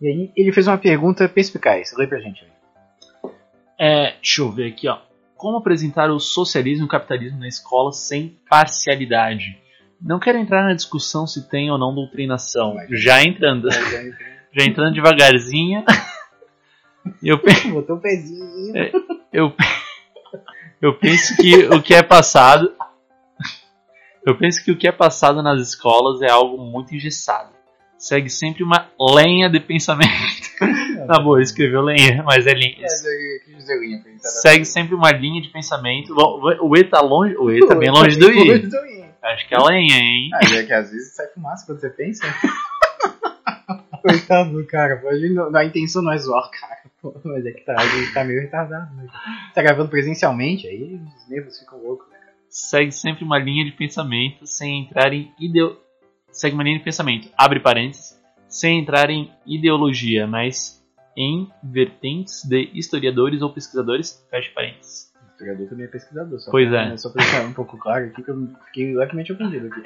[0.01, 3.31] E aí ele fez uma pergunta perspicaz, lê pra gente aí.
[3.79, 4.99] É, deixa eu ver aqui, ó.
[5.37, 9.59] Como apresentar o socialismo e o capitalismo na escola sem parcialidade?
[10.01, 12.75] Não quero entrar na discussão se tem ou não doutrinação.
[12.75, 12.87] Vai.
[12.91, 13.69] Já entrando,
[14.53, 15.85] já entrando devagarzinho.
[17.23, 17.41] Eu,
[17.73, 18.75] Botou o pezinho.
[19.33, 19.51] eu,
[20.83, 22.71] eu penso que o que é passado.
[24.29, 27.49] Eu penso que o que é passado nas escolas é algo muito engessado.
[27.97, 28.87] Segue sempre uma
[29.17, 30.11] lenha de pensamento.
[31.09, 32.87] Na boa, ele escreveu lenha, mas é linha.
[34.21, 34.29] Tá?
[34.29, 36.15] Segue sempre uma linha de pensamento.
[36.15, 37.35] Bom, O E tá longe.
[37.39, 38.51] O E tá bem longe do I.
[38.51, 39.05] Longe do I.
[39.23, 40.29] Acho que é lenha, hein?
[40.35, 42.27] Ah, é que às vezes sai fumaça quando você pensa.
[44.03, 47.19] Coitado do cara, não- a intenção não é zoar o cara, pô.
[47.25, 48.95] Mas é que tá, ele tá meio retardado.
[48.95, 49.07] Né?
[49.55, 52.18] Tá gravando presencialmente, aí os nervos ficam loucos, né?
[52.59, 55.79] Segue sempre uma linha de pensamento sem entrar em ideo...
[56.33, 60.85] Segue uma linha de pensamento, abre parênteses, sem entrar em ideologia, mas
[61.17, 65.13] em vertentes de historiadores ou pesquisadores, fecha parênteses.
[65.23, 66.97] O historiador também é pesquisador, só Pois pra, é.
[66.97, 69.83] Só pra deixar um pouco claro aqui que eu fiquei levemente ofendido aqui.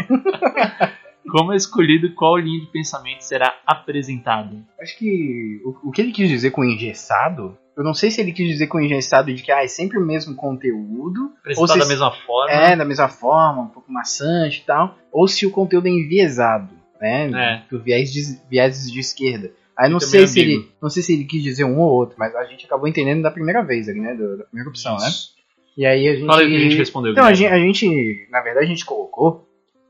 [1.30, 4.56] Como é escolhido qual linha de pensamento será apresentada?
[4.80, 8.32] Acho que o, o que ele quis dizer com engessado, eu não sei se ele
[8.32, 11.86] quis dizer com engessado de que ah, é sempre o mesmo conteúdo, Apresentada se- da
[11.86, 12.52] mesma forma.
[12.52, 14.96] É, da mesma forma, um pouco maçante e tal.
[15.10, 17.30] Ou se o conteúdo é enviesado, né?
[17.34, 17.62] É.
[17.68, 19.50] Por viés de, vieses de esquerda.
[19.76, 20.68] Aí não sei se ele.
[20.80, 23.30] Não sei se ele quis dizer um ou outro, mas a gente acabou entendendo da
[23.30, 24.14] primeira vez ali, né?
[24.14, 25.08] do- da primeira opção, né?
[25.08, 25.32] Isso.
[25.76, 26.26] E aí a gente.
[26.26, 27.12] Fala que a gente respondeu.
[27.12, 29.48] Então, a gente, a gente, na verdade, a gente colocou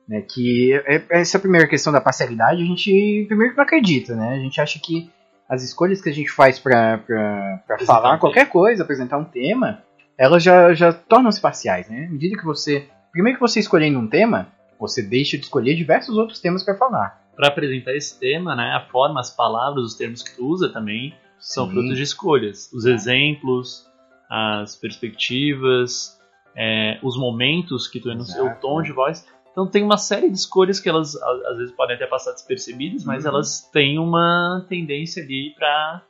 [0.08, 4.34] né, que é- essa primeira questão da parcialidade, a gente primeiro não acredita, né?
[4.34, 5.10] A gente acha que
[5.52, 9.82] as escolhas que a gente faz Apresentar falar qualquer coisa, apresentar um tema,
[10.16, 12.06] elas já, já tornam-se parciais, né?
[12.06, 12.88] À medida que você.
[13.12, 14.48] Primeiro que você escolhendo um tema,
[14.80, 17.22] você deixa de escolher diversos outros temas pra falar.
[17.36, 21.14] Para apresentar esse tema, né, a forma, as palavras, os termos que tu usa também
[21.38, 21.72] são Sim.
[21.72, 22.72] frutos de escolhas.
[22.72, 23.86] Os exemplos,
[24.30, 26.18] as perspectivas,
[26.56, 29.26] é, os momentos que tu enuncia, o tom de voz.
[29.52, 33.24] Então tem uma série de escolhas que elas às vezes podem até passar despercebidas, mas
[33.24, 33.30] Uhum.
[33.30, 36.02] elas têm uma tendência ali para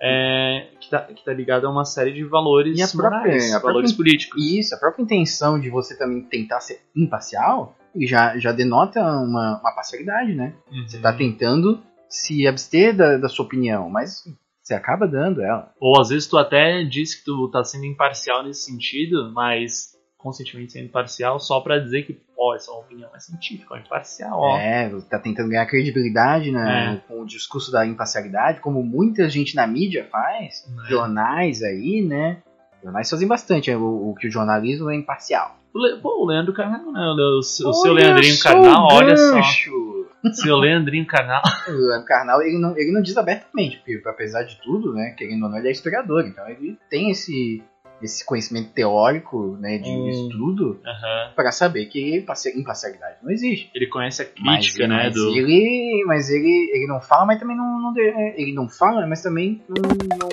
[0.00, 3.44] é, que, tá, que tá ligada a uma série de valores E a própria- morais,
[3.46, 4.42] a própria- valores políticos.
[4.42, 9.58] E isso, a própria intenção de você também tentar ser imparcial já, já denota uma,
[9.60, 10.54] uma parcialidade, né?
[10.86, 11.02] Você Uhum.
[11.02, 14.22] tá tentando se abster da, da sua opinião, mas
[14.62, 15.72] você acaba dando ela.
[15.80, 20.72] Ou às vezes tu até diz que tu tá sendo imparcial nesse sentido, mas conscientemente
[20.72, 24.38] sendo imparcial só pra dizer que, ó, essa é uma opinião é científica, ó, imparcial,
[24.40, 24.56] ó.
[24.58, 27.08] É, tá tentando ganhar credibilidade né, É.
[27.08, 30.88] com o discurso da imparcialidade, como muita gente na mídia faz, É.
[30.88, 32.38] jornais aí, né?
[32.82, 35.56] Jornais fazem bastante, é, o, o que o jornalismo é imparcial.
[35.74, 37.00] O Le- Pô, o Leandro Carnal, né?
[37.00, 39.42] O, o seu Olha Leandrinho Carnal, olha só.
[40.32, 41.42] Seu Leandrinho Carnal.
[41.68, 45.44] O Leandro Carnal, ele não, ele não diz abertamente, porque apesar de tudo, né, querendo
[45.44, 47.62] ou não, ele é historiador, então ele tem esse,
[48.02, 50.08] esse conhecimento teórico, né, de Hum.
[50.08, 50.80] estudo,
[51.34, 53.70] para saber que parci- imparcialidade não existe.
[53.74, 55.04] Ele conhece a Mas, crítica, né?
[55.04, 55.34] mas Do...
[55.34, 59.22] ele, mas ele, ele não fala, mas também não, não de- ele não fala, mas
[59.22, 59.82] também não,
[60.18, 60.28] não,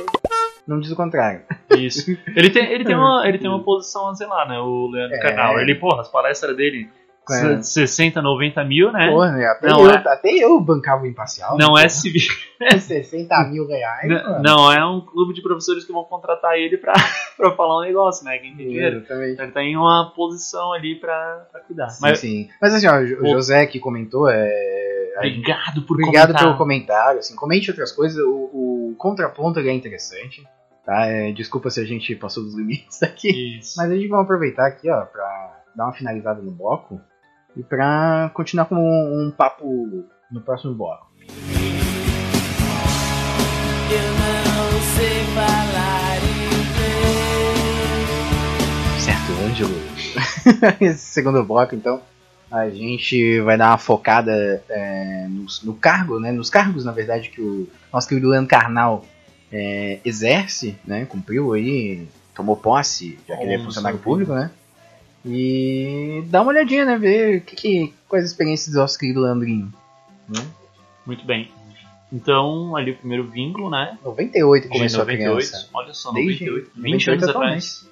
[0.67, 1.41] não diz o contrário.
[1.77, 2.11] Isso.
[2.35, 4.59] Ele tem, ele tem, uma, ele tem uma posição a zelar, né?
[4.59, 5.19] O Leandro É.
[5.21, 5.59] Carnal.
[5.59, 6.89] Ele, porra, as palestras dele,
[7.31, 7.61] É.
[7.61, 9.09] 60, 90 mil, né?
[9.09, 11.57] Porra, né, até, Não, eu, é- até eu bancava o imparcial.
[11.57, 12.27] Não né, é civil.
[12.59, 12.77] porra?
[12.79, 14.09] 60 mil reais.
[14.09, 14.41] N- mano.
[14.43, 16.91] Não é um clube de professores que vão contratar ele pra,
[17.37, 18.37] pra falar um negócio, né?
[18.39, 18.97] Quem tem dinheiro.
[18.97, 19.33] Exatamente.
[19.33, 21.89] Então ele tá em uma posição ali pra, pra cuidar.
[21.89, 22.49] Sim, Mas sim.
[22.61, 26.43] Mas assim, ó, o O- José que comentou, é, obrigado por Obrigado comentar.
[26.43, 27.19] pelo comentário.
[27.19, 28.17] Assim, comente outras coisas.
[28.23, 30.43] O, o contraponto é interessante.
[30.85, 31.05] Tá?
[31.05, 33.57] É, desculpa se a gente passou dos limites aqui.
[33.59, 33.75] Isso.
[33.77, 36.99] Mas a gente vai aproveitar aqui, ó, pra dar uma finalizada no bloco
[37.55, 41.07] e pra continuar com um, um papo no próximo bloco.
[43.91, 46.17] Eu não sei falar
[47.83, 49.03] inglês.
[49.03, 49.75] Certo, Ângelo.
[50.81, 52.01] Esse segundo bloco, então,
[52.51, 56.31] a gente vai dar uma focada é, nos- no, cargo, né?
[56.31, 59.05] Nos cargos, na verdade, que o nosso querido Leandro Carnal
[59.51, 61.05] é, exerce, né?
[61.05, 64.49] Cumpriu aí, tomou posse, já que ele é funcionário público, né?
[65.25, 66.97] E dá uma olhadinha, né?
[66.97, 69.73] Ver que, que, quais as experiências do nosso querido Leandrinho.
[70.27, 70.45] Né?
[71.05, 71.49] Muito bem.
[72.11, 73.97] Então, ali o primeiro vínculo, né?
[74.03, 75.31] 98 De começou 98.
[75.33, 75.69] a criança.
[75.73, 76.71] Olha só, Desde 98.
[76.75, 77.51] 20 98 anos atualmente.
[77.51, 77.89] atrás.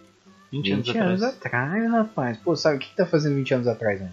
[0.52, 1.46] 20, 20 anos, anos atrás.
[1.46, 2.38] atrás, rapaz.
[2.38, 4.12] Pô, sabe o que, que tá fazendo 20 anos atrás, né?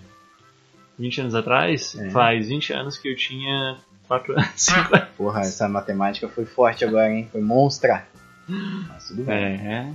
[0.98, 1.94] 20 anos atrás?
[1.96, 2.11] É.
[2.11, 4.48] Faz 20 anos que eu tinha 4 anos.
[4.57, 5.09] 5 anos.
[5.16, 7.28] Porra, essa matemática foi forte agora, hein?
[7.31, 8.07] Foi monstra.
[8.48, 9.35] Mas tudo bem.
[9.37, 9.92] É, é.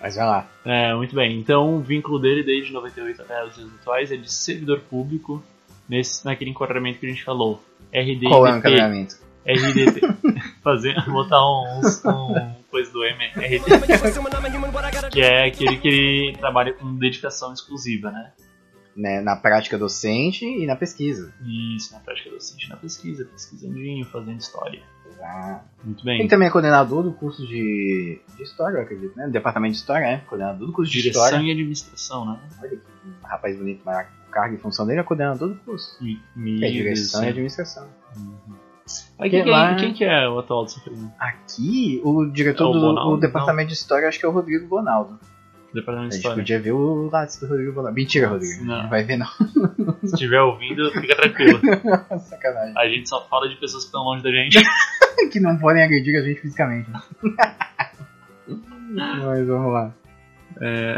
[0.00, 0.48] Mas vai lá.
[0.64, 1.38] É, muito bem.
[1.38, 5.42] Então, o vínculo dele desde 98 até os dias atuais é de servidor público,
[5.88, 7.62] nesse, naquele enquadramento que a gente falou.
[7.92, 8.28] RDT.
[8.28, 9.16] Qual é o encaminhamento?
[9.46, 10.00] RDT.
[10.62, 12.34] Fazer, botar uns, um
[12.70, 13.64] coisa do MRT,
[15.10, 18.32] que é aquele que ele trabalha com dedicação exclusiva, né?
[18.96, 21.30] Né, na prática docente e na pesquisa.
[21.44, 24.80] Isso, na prática docente, na pesquisa, pesquisandinho, fazendo história.
[25.22, 25.60] Ah.
[25.84, 26.28] Muito Ele bem.
[26.28, 29.28] também é coordenador do curso de, de História, eu acredito, né?
[29.28, 30.16] Departamento de História, é.
[30.18, 31.46] Coordenador do curso de Direção História.
[31.46, 32.40] e administração, né?
[32.62, 32.78] Olha que
[33.22, 35.96] rapaz bonito, mas cargo e função dele é coordenador do curso.
[36.34, 37.86] Mi- É direção e Aí, administração.
[39.18, 41.12] quem, Que quem- lá- quem que é o atual do Sofrimento?
[41.18, 44.66] Aqui, o diretor É o do o departamento de História, acho que é o Rodrigo
[44.66, 45.18] Bonaldo.
[45.76, 46.42] Departamento A de gente História.
[46.42, 47.94] podia ver o lápis do Rodrigo Bonaldo.
[47.94, 48.64] Mentira, Rodrigo.
[48.64, 48.82] Não.
[48.82, 49.26] Não vai ver, não.
[50.04, 51.60] Se estiver ouvindo, fica tranquilo.
[52.28, 52.74] Sacanagem.
[52.76, 54.58] A gente só fala de pessoas que estão longe da gente.
[55.32, 56.90] que não podem agredir a gente fisicamente.
[58.88, 59.92] Mas vamos lá.
[60.58, 60.96] É,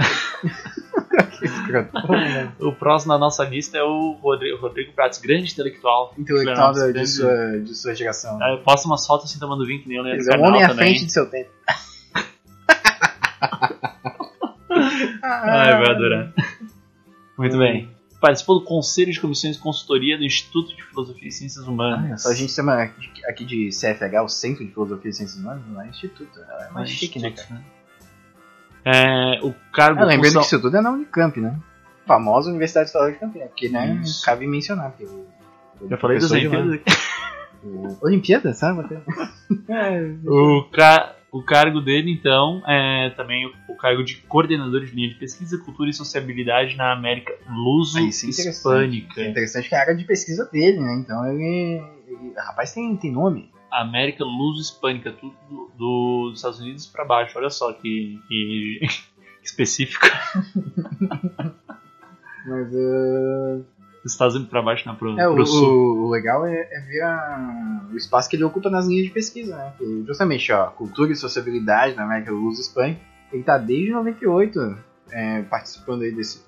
[2.60, 6.14] o próximo na nossa lista é o Rodrigo, Rodrigo Prates, grande intelectual.
[6.16, 8.40] Intelectual de Grande- sua, de sua geração.
[8.42, 10.50] É, Posta umas fotos assim tomando vinho que nem o Leandro Ele é um Carnal
[10.50, 11.50] homem à frente de seu tempo.
[15.28, 16.32] Ai, vai adorar.
[17.36, 17.90] Muito bem.
[18.20, 22.22] Participou do Conselho de Comissões de Consultoria do Instituto de Filosofia e Ciências Ah, Humanas.
[22.22, 25.62] só a gente chama aqui aqui de CFH, o Centro de Filosofia e Ciências Humanas,
[25.68, 26.40] não é instituto.
[26.40, 27.62] É mais chique, né, cara?
[28.84, 31.56] É, o cargo Ah, lembrando função- que isso tudo é na Unicamp, né?
[32.06, 34.24] Famosa Universidade Estadual de Campinas, porque, né, Isso.
[34.24, 34.90] cabe mencionar.
[34.92, 35.26] Porque o,
[35.82, 36.80] o Já falei das lá- Olimpíadas.
[37.62, 38.80] o- Olimpíada, sabe?
[39.68, 44.92] é, O, ca- o cargo dele, então, é também o, o cargo de coordenador de
[44.94, 48.46] linha de pesquisa, cultura e sociabilidade na América Isso é interessante.
[48.46, 49.20] Luso-Hispânica.
[49.20, 50.94] É interessante que é a área de pesquisa dele, né?
[51.00, 51.82] Então ele.
[52.08, 53.50] ele rapaz, tem, tem nome.
[53.70, 55.70] América Luso-Hispânica, tudo do-
[56.30, 57.36] dos Estados Unidos pra baixo.
[57.38, 58.80] Olha só que, que
[59.44, 60.06] específico.
[62.46, 62.72] Mas.
[62.72, 63.64] Uh...
[64.08, 65.68] Dos Estados Unidos pra baixo, não, pro, É, o, pro sul.
[65.68, 69.12] o- o legal é, é ver a- o espaço que ele ocupa nas linhas de
[69.12, 69.72] pesquisa, né?
[69.76, 72.98] Que justamente, ó, cultura e sociabilidade na América do Luz Espanha,
[73.32, 74.76] ele tá desde 98
[75.12, 76.42] é, participando aí desse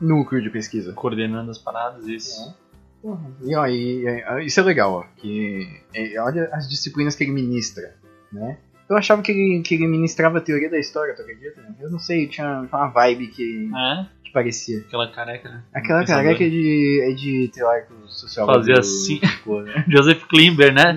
[0.00, 0.92] núcleo de pesquisa.
[0.92, 2.40] Coordenando as paradas, isso.
[2.48, 2.54] É.
[3.02, 7.24] Porra, E, ó, e- e- isso é legal, ó, que é, olha as disciplinas que
[7.24, 7.94] ele ministra,
[8.32, 8.58] né?
[8.88, 11.62] Eu achava que ele, que ele ministrava a teoria da história, tu acredita?
[11.80, 14.78] Eu não sei, tinha uma vibe que, É, que parecia.
[14.80, 15.62] aquela careca, né?
[15.74, 18.46] Aquela careca é de, é de teórico social.
[18.46, 19.20] Fazia assim.
[19.88, 20.92] Joseph Klimber, né?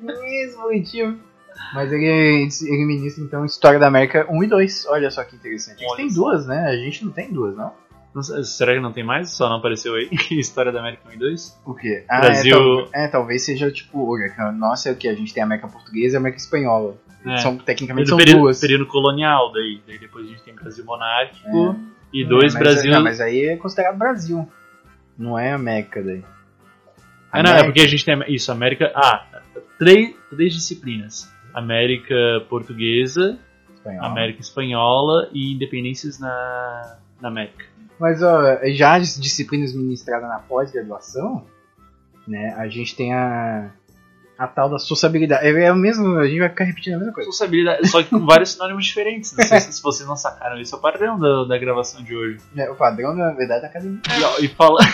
[0.00, 1.20] Mesmo bonitinho.
[1.72, 4.86] Mas ele, ele ministra então História da América 1 e 2.
[4.88, 5.84] Olha só que interessante.
[5.84, 6.22] Olha têm só.
[6.22, 6.66] duas, né?
[6.68, 7.72] A gente não tem duas, não?
[8.44, 9.30] Será que não tem mais?
[9.30, 10.08] Só não apareceu aí?
[10.30, 11.60] História da América 1 e 2?
[11.64, 12.04] O quê?
[12.08, 14.08] Ah, Brasil- É, tal- é, talvez seja tipo.
[14.12, 15.08] olha, Nossa, é o que?
[15.08, 16.96] A gente tem a América Portuguesa e a América Espanhola.
[17.26, 17.38] É.
[17.38, 18.60] São, tecnicamente são período, duas.
[18.60, 21.76] período colonial, daí, daí depois a gente tem Brasil monárquico É.
[22.12, 22.92] e dois É, mas, Brasil.
[22.92, 24.48] Não, mas aí é considerado Brasil.
[25.18, 26.22] Não é América daí.
[27.32, 28.92] Ah, não, é porque a gente tem isso, América.
[28.94, 29.26] Ah,
[29.78, 32.14] três, três disciplinas: América
[32.48, 33.38] Portuguesa.
[34.00, 37.66] América Espanhola e independências na, na América.
[38.00, 38.40] Mas ó,
[38.72, 41.44] já as disciplinas ministradas na pós-graduação,
[42.26, 43.70] né, a gente tem a,
[44.38, 45.46] a tal da sociabilidade.
[45.46, 47.28] É o mesmo, a gente vai ficar repetindo a mesma coisa.
[47.28, 49.36] Responsabilidade, só que com vários sinônimos diferentes.
[49.36, 52.38] Não sei se, vocês não sacaram isso, é o padrão da, da gravação de hoje.
[52.56, 54.00] É, o padrão, na verdade, da academia.
[54.40, 54.78] E, e fala...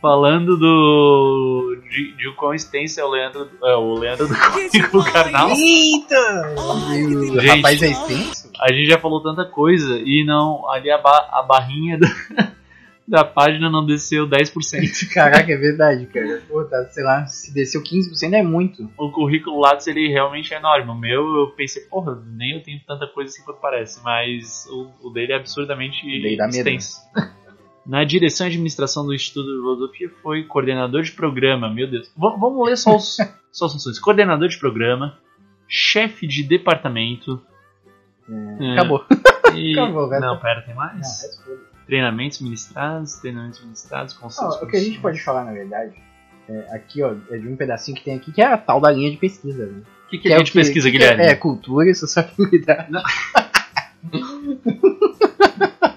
[0.00, 1.76] Falando do.
[1.88, 5.48] De, de o quão extenso é o Leandro, é, o Leandro do currículo carnal.
[5.50, 6.54] Eita!
[6.58, 7.46] O Gente.
[7.46, 8.50] rapaz é extenso?
[8.60, 10.68] A gente já falou tanta coisa e não.
[10.70, 12.08] Ali a, ba- a barrinha da,
[13.06, 15.08] da página não desceu 10%.
[15.12, 16.40] Caraca, é verdade, cara.
[16.48, 18.90] Pô, tá, sei lá, se desceu 15% é muito.
[18.96, 20.90] O currículo Lattes ele realmente é enorme.
[20.90, 24.90] O meu eu pensei, porra, nem eu tenho tanta coisa assim quanto parece, mas o,
[25.08, 26.96] o dele é absurdamente dele medo, extenso.
[27.84, 32.06] Na direção de administração do Instituto de Filosofia foi coordenador de programa, meu Deus.
[32.16, 33.16] V- vamos ler só, os,
[33.50, 33.98] só as funções.
[33.98, 35.18] Coordenador de programa,
[35.66, 37.42] chefe de departamento.
[38.60, 39.04] é, Acabou.
[39.56, 40.20] e- Acabou, velho.
[40.20, 41.24] Não, pera, tem Não, mais?
[41.24, 41.71] é foda.
[41.86, 44.56] Treinamentos ministrados, treinamentos ministrados, conselhos.
[44.56, 45.94] Ó, o que a gente pode falar, na verdade,
[46.48, 48.90] é, aqui, ó, é de um pedacinho que tem aqui, que é a tal da
[48.90, 49.82] linha de pesquisa, né?
[50.06, 51.22] O que, que, a é o gente pesquisa, que Guilherme?
[51.22, 52.90] É, cultura e sociabilidade.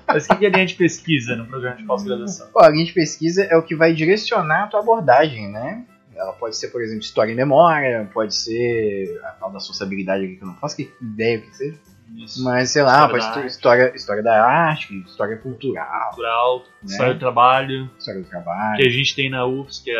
[0.07, 2.47] Mas o que, que é linha de pesquisa no programa de pós-graduação?
[2.57, 5.83] A linha de pesquisa é o que vai direcionar a tua abordagem, né?
[6.15, 10.41] Ela pode ser, por exemplo, história e memória, pode ser a tal da sociabilidade que
[10.41, 11.77] eu não faço que ideia que seja.
[12.17, 12.43] Isso.
[12.43, 13.49] Mas, sei lá, História pode da ser arte.
[13.51, 16.65] história, história da arte, história cultural, Cultural, Né?
[16.91, 19.99] história do trabalho, história do trabalho, que a gente tem na UFS, que é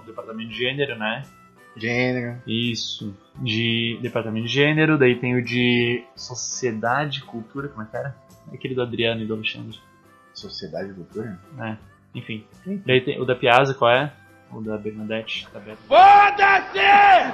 [0.00, 1.22] o departamento de gênero, né?
[1.76, 2.38] gênero.
[2.46, 3.14] Isso.
[3.36, 8.14] De departamento de gênero, daí tem o de sociedade e cultura, como é que era?
[8.52, 9.78] Aquele do Adriano e do Alexandre.
[10.34, 11.38] Sociedade e cultura?
[11.54, 11.78] né?
[12.14, 12.44] Enfim.
[12.84, 14.12] Daí tem o da Piazza, qual é?
[14.52, 15.78] O da Bernadette, da Beta.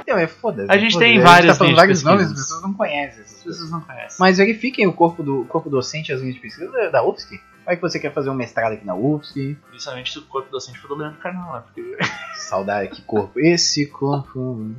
[0.02, 0.70] Então, é foda-se.
[0.70, 1.10] A gente foda-se.
[1.12, 3.80] tem A várias tá falando vários nomes, as pessoas não conhecem essas As pessoas não
[3.80, 4.16] conhecem.
[4.20, 7.40] Mas verifiquem o corpo do corpo docente e as linhas de pesquisa da- da UFSC.
[7.66, 9.56] Vai que você quer fazer um mestrado aqui na UFSC.
[9.68, 11.62] Principalmente se o corpo docente for do Leandro Carnal, né?
[11.66, 11.98] Porque
[12.36, 13.38] Saudade, que corpo.
[13.38, 14.70] Esse corpo.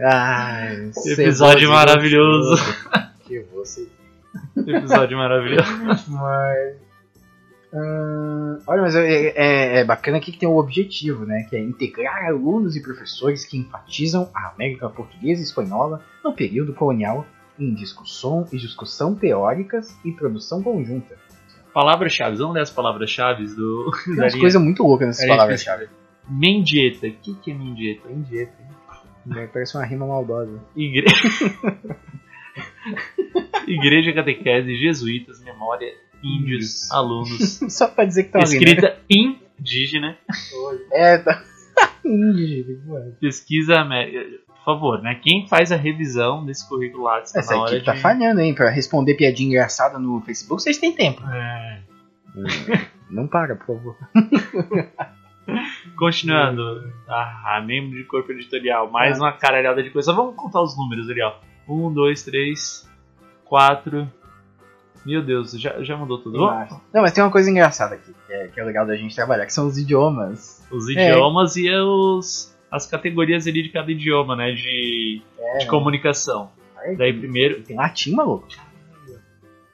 [0.00, 2.62] Ai, Episódio maravilhoso.
[3.24, 3.88] Que você.
[4.56, 5.70] episódio maravilhoso.
[6.08, 6.83] Mas.
[7.74, 11.44] Ah, olha, mas é, é- é bacana aqui que tem o objetivo, né?
[11.50, 16.72] Que é integrar alunos e professores que enfatizam a América Portuguesa e Espanhola no período
[16.72, 17.26] colonial
[17.58, 21.16] em discussão e discussão teóricas e produção conjunta.
[21.72, 23.90] Palavras-chave, vamos ler as palavras-chave do.
[24.04, 25.88] Tem umas coisas muito loucas nessas palavras-chave.
[26.28, 27.08] Mendieta.
[27.08, 28.08] O que, que é mendieta?
[29.26, 30.60] Né, Parece uma rima maldosa.
[30.76, 31.06] Igre...
[33.66, 35.90] Igreja Catequese, Jesuítas, Memória,
[36.24, 36.90] Índios.
[36.90, 37.60] Alunos.
[37.68, 38.56] Só pra dizer que tá ali, né?
[38.56, 40.18] Escrita indígena.
[40.92, 41.42] É, tá.
[42.04, 43.16] Indígena.
[43.20, 44.42] Pesquisa América.
[44.46, 45.20] Por favor, né?
[45.22, 48.00] Quem faz a revisão desse currículo lá está Essa hora equipe tá de...
[48.00, 48.54] falhando, hein?
[48.54, 51.22] Pra responder piadinha engraçada no Facebook, vocês têm tempo.
[51.28, 51.82] É.
[53.10, 53.96] Não para, por favor.
[55.96, 56.92] Continuando.
[57.06, 58.90] Ah, membro de corpo editorial.
[58.90, 60.12] Mais uma caralhada de coisa.
[60.12, 61.34] Vamos contar os números ali, ó.
[61.68, 62.88] Um, dois, três,
[63.44, 64.10] quatro.
[65.04, 66.38] Meu Deus, já, já mudou tudo.
[66.38, 69.14] Vamos- Não, mas tem uma coisa engraçada aqui, que é, que é legal da gente
[69.14, 70.64] trabalhar, que são os idiomas.
[70.70, 70.92] Os É.
[71.10, 74.52] idiomas e os, as categorias ali de cada idioma, né?
[74.52, 76.50] De, É, de comunicação.
[76.78, 78.46] Aí, Daí primeiro, Tem latim, maluco.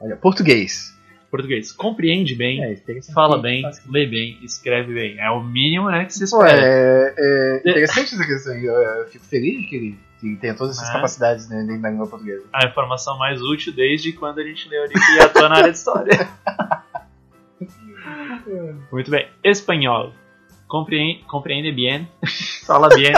[0.00, 0.96] Olha, português.
[1.30, 1.72] Português.
[1.72, 2.76] Compreende bem, É,
[3.14, 3.90] fala bem, Fácil.
[3.90, 5.18] lê bem, escreve bem.
[5.18, 6.60] É o mínimo, né, que se Pô, espera.
[6.62, 8.54] é, é interessante essa questão.
[8.54, 10.92] Eu, fico feliz que ele, que tenha todas essas É.
[10.92, 12.44] capacidades né, dentro da língua portuguesa.
[12.52, 15.78] A informação mais útil desde quando a gente leu ali que atua na área de
[15.78, 16.10] história.
[18.92, 19.28] Muito bem.
[19.44, 20.12] Espanhol.
[20.66, 22.08] Compreende, compreende bien,
[22.64, 23.12] fala bien,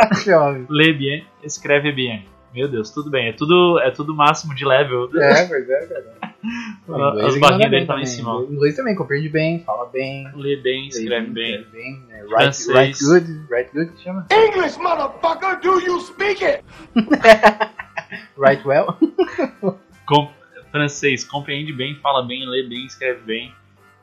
[0.70, 2.24] lê bien, escreve bien.
[2.54, 3.28] Meu Deus, tudo bem.
[3.28, 5.10] É tudo, é tudo máximo de level.
[5.20, 6.14] É, pois é, cara.
[6.44, 8.06] As ele barrinhas dele bem tá lá em também.
[8.06, 8.42] cima, ó.
[8.42, 10.28] Inglês também, compreende bem, fala bem.
[10.34, 11.54] Lê bem, escreve lê bem.
[11.60, 12.22] escreve bem né?
[12.22, 12.68] Write, Francês.
[12.76, 14.26] write good, write good que chama?
[14.32, 16.64] English, motherfucker, do you speak it?
[18.36, 18.96] Write well.
[20.06, 20.30] Com-
[20.70, 23.52] francês, compreende bem, fala bem, lê bem, escreve bem.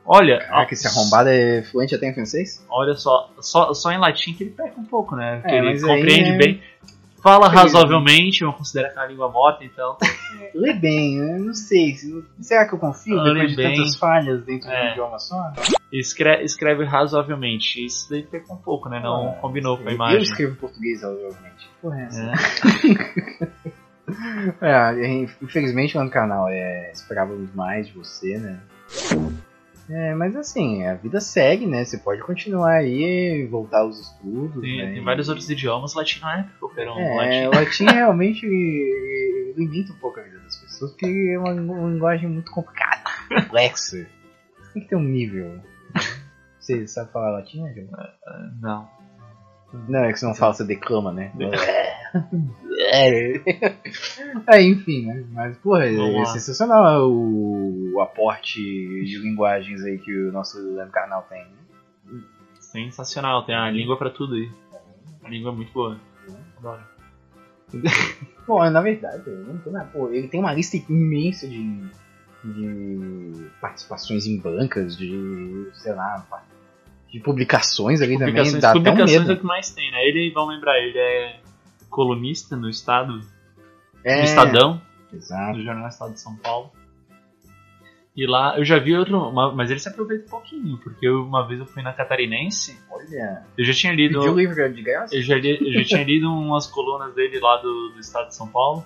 [0.06, 2.65] Olha, Caraca, esse arrombado é fluente até em francês?
[2.69, 5.39] olha só, só, só em latim que ele peca um pouco, né?
[5.41, 6.62] Porque É, ele compreende é- bem,
[7.22, 7.56] fala Sim.
[7.56, 9.98] razoavelmente, eu considero que é uma língua morta, então.
[10.56, 11.96] Lê bem, eu não sei.
[11.96, 13.76] se- Será que eu confio lê depois de bem.
[13.76, 14.90] tantas falhas dentro de É.
[14.90, 15.52] um idioma só?
[15.92, 17.84] Escreve, escreve razoavelmente.
[17.86, 19.00] Isso daí peca um pouco, né?
[19.00, 20.22] Não Ah, combinou com a Eu imagem.
[20.22, 21.70] escrevo português, obviamente.
[21.82, 22.10] Porra, é?
[23.46, 23.70] É.
[24.60, 28.60] É, infelizmente lá no canal é, esperávamos mais de você, né?
[29.90, 31.83] É, mas assim, a vida segue, né?
[31.83, 34.62] Você pode continuar aí, voltar aos estudos.
[34.62, 34.94] Tem, né?
[34.94, 37.00] tem vários outros idiomas, latim não é qualquer um.
[37.00, 37.58] É, latim.
[37.58, 38.46] latim realmente
[39.58, 41.54] limita um pouco a vida das pessoas, porque é uma,
[41.90, 44.06] linguagem muito complicada, complexa.
[44.73, 45.60] Tem que ter um nível.
[46.60, 47.73] Você sabe falar latim, né?
[48.62, 48.87] Não.
[49.87, 51.31] Não, é que você não fala, você declama, né?
[54.48, 55.26] É, enfim, né?
[55.32, 56.26] Mas, porra, é, lá.
[56.26, 60.58] sensacional o, o aporte de linguagens aí que o nosso
[60.92, 61.44] Carnal tem.
[61.44, 62.22] né?
[62.60, 64.50] Sensacional, tem a língua pra tudo aí.
[65.24, 66.00] A língua é muito boa.
[66.58, 66.84] Adoro.
[68.48, 69.24] Bom, na verdade.
[69.92, 71.84] Pô, ele tem uma lista imensa de,
[72.44, 76.26] de participações em bancas, de, sei lá,
[77.12, 78.34] de publicações ali também.
[78.34, 79.40] Publicações, Dá até um publicações é o medo.
[79.40, 80.04] que mais tem, né?
[80.06, 81.38] Ele, vão lembrar, ele é
[82.00, 83.19] colunista no Estado,
[84.06, 84.81] É, no Estadão,
[85.12, 85.58] Exato.
[85.58, 86.71] do Jornal Estado de São Paulo.
[88.15, 91.45] E lá eu já vi outro, mas ele se aproveita um pouquinho, porque eu- uma
[91.45, 93.43] vez eu fui na Catarinense, Olha.
[93.58, 94.19] eu já tinha lido.
[94.19, 95.13] Pediu o livro de graça?
[95.13, 98.35] Eu já, li- eu já tinha lido umas colunas dele lá do, do estado de
[98.35, 98.85] São Paulo.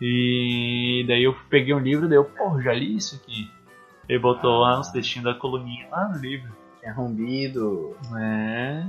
[0.00, 3.48] E daí eu peguei um livro, daí eu, pô, já li isso aqui.
[4.08, 6.50] Ele botou lá uns textinhos da coluninha lá no livro.
[6.82, 7.96] É rombido.
[8.20, 8.84] É.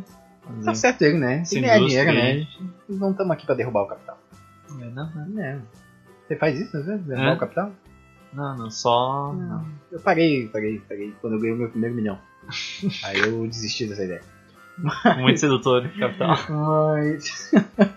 [0.64, 1.44] Tá certo ele, né?
[1.48, 2.32] Que ganhar dinheiro, né?
[2.32, 4.20] A gente não estamos aqui pra derrubar o capital.
[4.82, 5.62] É, Não, não, Não.
[6.28, 7.06] Você faz isso, às vezes?
[7.06, 7.34] Derrubar É.
[7.34, 7.72] o capital?
[8.34, 9.34] não, não, só.
[9.34, 9.66] Não.
[9.92, 11.14] Eu parei, parei, parei.
[11.22, 12.20] Quando eu ganhei o meu primeiro milhão.
[13.06, 14.22] Aí eu desisti dessa ideia.
[15.20, 16.36] Muito sedutor, capital.
[16.50, 17.52] Mas,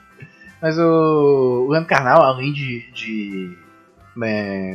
[0.62, 3.59] mas o, o Leandro Carnal, além de, de
[4.22, 4.74] é,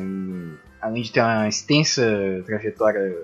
[0.81, 2.03] além de ter uma extensa
[2.45, 3.15] trajetória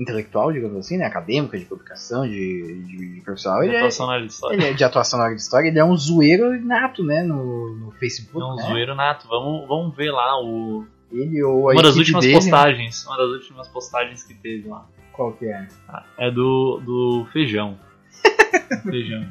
[0.00, 4.12] intelectual, digamos assim, né, acadêmica, de publicação, de, de, de profissional, ele é, Atuação na
[4.14, 4.54] área de história.
[4.56, 7.76] ele é de atuação na área de história, ele é um zoeiro nato, né, no,
[7.76, 8.62] no Facebook, É um né?
[8.62, 9.28] zoeiro nato.
[9.28, 13.06] Vamos, vamos ver lá o, Ele ou a uma das últimas dele, postagens.
[13.06, 14.86] Uma das últimas postagens que teve lá.
[15.12, 15.68] Qual que é?
[16.16, 17.78] É do, do feijão.
[18.82, 19.26] feijão.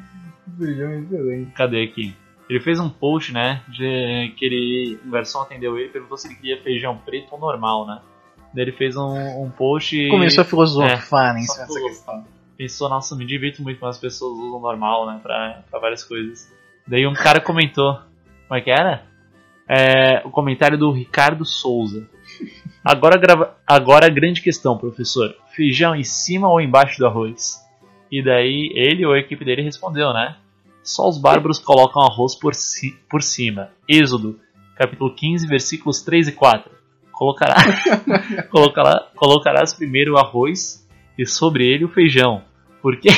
[0.57, 1.51] Feijão é excelente.
[1.53, 2.15] Cadê aqui?
[2.47, 3.63] Ele fez um post, né?
[3.69, 4.99] De que ele.
[5.05, 8.01] O garçom atendeu ele e perguntou se ele queria feijão preto ou normal, né?
[8.53, 12.25] Daí ele fez um, um post e Começou a filosofar né, em cima dessa questão.
[12.57, 15.19] pensou, nossa, me divirto muito quando as pessoas usam normal, né?
[15.21, 16.51] Pra, pra várias coisas.
[16.87, 17.99] Daí um cara comentou.
[18.47, 19.03] Como é que era?
[19.67, 22.09] É, o comentário do Ricardo Souza.
[22.83, 25.35] Agora, grava, agora a grande questão, professor.
[25.53, 27.63] Feijão em cima ou embaixo do arroz?
[28.11, 30.37] E daí ele ou a equipe dele respondeu, né?
[30.81, 33.69] Só os bárbaros colocam arroz por, ci, por cima.
[33.87, 34.39] Êxodo,
[34.75, 36.78] capítulo 15, versículos 3 e 4.
[37.19, 37.55] Colocará,
[38.49, 42.43] colocará, colocarás primeiro o arroz e sobre ele o feijão.
[42.81, 43.09] Porque,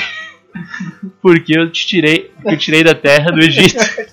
[1.22, 3.78] porque eu te tirei, eu tirei da terra do Egito.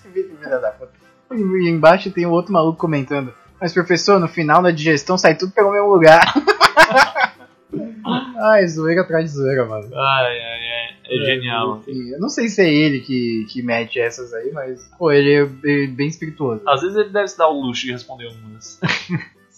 [1.31, 3.33] E embaixo tem um outro maluco comentando.
[3.61, 6.23] Mas professor, no final da digestão sai tudo pelo mesmo lugar.
[8.41, 9.89] Ai, zoeira atrás de zoeira, mano.
[9.95, 10.97] Ai, ai, ai.
[11.11, 11.83] É genial.
[11.87, 15.33] E Eu não sei se é ele que, que mete essas aí, mas, pô, ele
[15.35, 16.63] é bem- bem espirituoso.
[16.67, 18.81] Às vezes ele deve se dar o luxo de responder umas.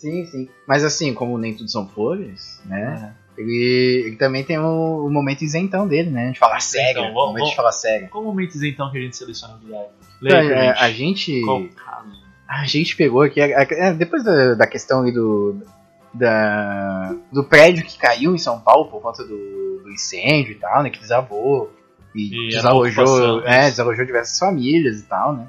[0.00, 0.48] Sim, sim.
[0.66, 3.14] Mas assim, como nem tudo são flores, né?
[3.16, 3.40] É.
[3.40, 6.30] Ele, ele também tem o, o momento isentão dele, né?
[6.30, 7.00] De falar sério.
[7.00, 8.08] Então, o vamos- momento de falar sério.
[8.08, 9.88] Qual momentos então que a gente seleciona o diário?
[10.22, 10.78] Então, Leia é, gente.
[10.82, 11.70] a gente.
[12.48, 15.62] A gente pegou aqui, a- a- é, depois da, da questão ali do,
[16.12, 20.82] da, do prédio que caiu em São Paulo por conta do, do incêndio e tal,
[20.82, 21.72] né, que desabou
[22.14, 23.70] e, E a desalojou, é, isso.
[23.70, 25.46] desalojou diversas famílias e tal, né.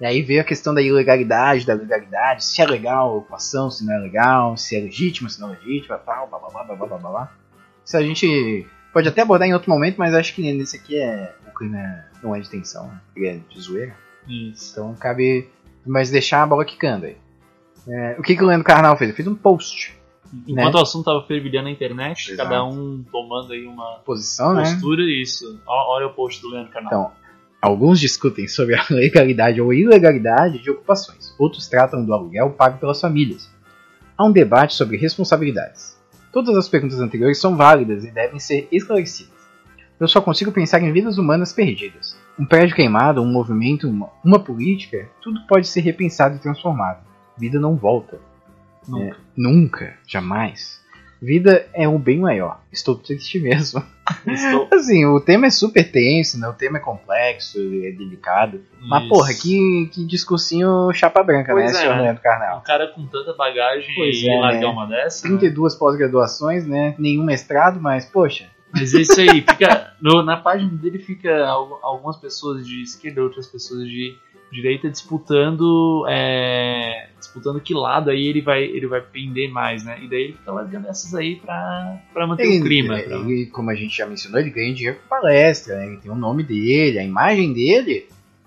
[0.00, 3.84] E aí veio a questão da ilegalidade, da legalidade, se é legal a ocupação, se
[3.84, 6.76] não é legal, se é legítimo, se não é legítimo, tal, blá blá blá blá
[6.76, 7.32] blá blá blá.
[7.84, 11.34] Isso a gente pode até abordar em outro momento, mas acho que nesse aqui é,
[11.48, 13.94] o clima não é de tensão, né, ele é de zoeira.
[14.28, 14.72] Isso.
[14.72, 15.48] Então cabe.
[15.86, 17.16] Mas deixar a bola quicando aí.
[17.88, 19.08] É, o que, que o Leandro Carnal fez?
[19.08, 19.96] Ele fez um post.
[20.46, 20.80] Enquanto Né?
[20.80, 22.48] o assunto tava fervilhando na internet, Exato.
[22.48, 24.62] cada um tomando aí uma Posição, né?
[24.64, 25.58] postura e isso.
[25.66, 26.86] Olha o post do Leandro Canal.
[26.88, 27.12] Então,
[27.60, 31.34] alguns discutem sobre a legalidade ou ilegalidade de ocupações.
[31.38, 33.50] Outros tratam do aluguel pago pelas famílias.
[34.16, 35.96] Há um debate sobre responsabilidades.
[36.32, 39.38] Todas as perguntas anteriores são válidas e devem ser esclarecidas.
[39.98, 42.16] Eu só consigo pensar em vidas humanas perdidas.
[42.38, 47.00] Um prédio queimado, um movimento, uma, uma política, tudo pode ser repensado e transformado.
[47.36, 48.20] Vida não volta.
[48.86, 49.04] Nunca.
[49.04, 50.80] É, nunca, jamais.
[51.20, 52.60] Vida é um bem maior.
[52.72, 53.82] Estou triste mesmo.
[54.26, 56.48] Estou- Assim, o tema é super tenso, né?
[56.48, 58.60] O tema é complexo, é delicado.
[58.80, 59.08] Mas, Isso.
[59.10, 62.02] porra, que, que discursinho chapa branca, Pois né, é, senhor né?
[62.02, 62.58] Leandro Carnal?
[62.58, 64.66] Um cara com tanta bagagem Pois e é, largar né?
[64.66, 65.26] uma dessa.
[65.28, 65.36] né?
[65.38, 66.94] 32 pós-graduações, né?
[66.98, 68.46] Nenhum mestrado, mas, poxa.
[68.72, 69.92] Mas é isso aí, fica.
[70.00, 74.14] no- na página dele fica al- algumas pessoas de esquerda, outras pessoas de
[74.52, 79.98] direita disputando é, disputando que lado aí ele vai ele vai pender mais, né?
[80.02, 82.98] E daí ele fica largando essas aí pra, pra manter Ele, o clima.
[82.98, 85.86] é, ele, como a gente já mencionou, ele ganha dinheiro com palestra, né?
[85.86, 88.06] Ele tem o nome dele, a imagem dele.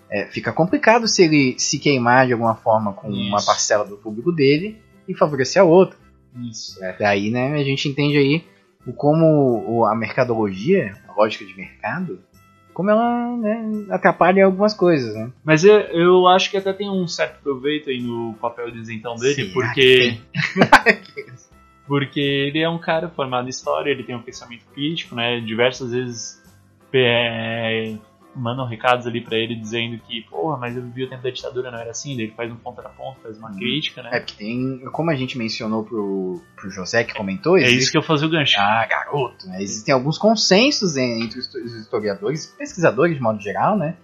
[0.09, 3.45] é, fica complicado se ele se queimar de alguma forma com uma Isso.
[3.45, 4.77] parcela do público dele
[5.07, 5.97] e favorecer a outra.
[6.49, 6.83] Isso.
[6.83, 8.43] Até aí, né, a gente entende aí
[8.85, 12.19] o como a mercadologia, a lógica de mercado,
[12.73, 15.31] como ela né, atrapalha algumas coisas, né?
[15.43, 19.15] Mas eu, eu acho que até tem um certo proveito aí no papel de isentão
[19.15, 20.17] dele, Será porque
[21.03, 21.31] que
[21.87, 25.39] porque ele é um cara formado em história, ele tem um pensamento crítico, né?
[25.41, 26.41] Diversas vezes
[26.93, 27.95] é,
[28.35, 31.69] mandam recados ali pra ele dizendo que, porra, mas eu vivi o tempo da ditadura,
[31.69, 34.09] não era assim, daí ele faz um contraponto, faz uma crítica, né?
[34.13, 37.91] É porque tem, como a gente mencionou pro, pro José que comentou, É, existe isso
[37.91, 38.55] que eu fazia o gancho.
[38.59, 39.61] Ah, garoto, né?
[39.61, 43.95] Existem alguns consensos en- entre os historiadores, pesquisadores de modo geral, né?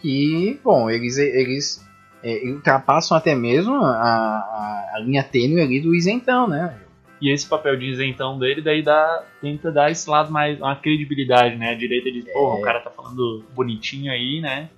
[0.00, 1.86] Que, bom, eles, eles
[2.22, 6.74] é, ultrapassam até mesmo a, a, a linha tênue ali do isentão, né?
[7.20, 11.56] E esse papel de isentão dele, daí dá, tenta dar esse lado mais, uma credibilidade,
[11.56, 11.70] né?
[11.70, 14.68] A direita diz, porra, o cara tá falando bonitinho aí, né?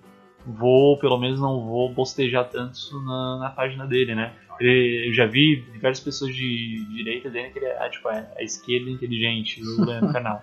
[0.47, 4.33] Vou, pelo menos não vou bostejar tanto isso na, na página dele, né?
[4.61, 8.43] Ele- eu já vi diversas pessoas de direita dizendo que ele é, tipo, é a
[8.43, 10.43] esquerda inteligente do Leandro Canal.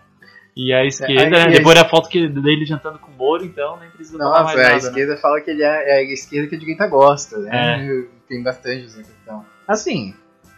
[0.56, 3.78] E a esquerda, É, a depois da foto que, dele jantando com o Moro, então
[3.80, 4.78] nem precisa falar Nossa, mais a nada, né?
[4.80, 8.06] esquerda fala que ele é, é a esquerda que a direita gosta, né?
[8.28, 9.46] Tem bastante essa questão.
[9.68, 10.14] Assim,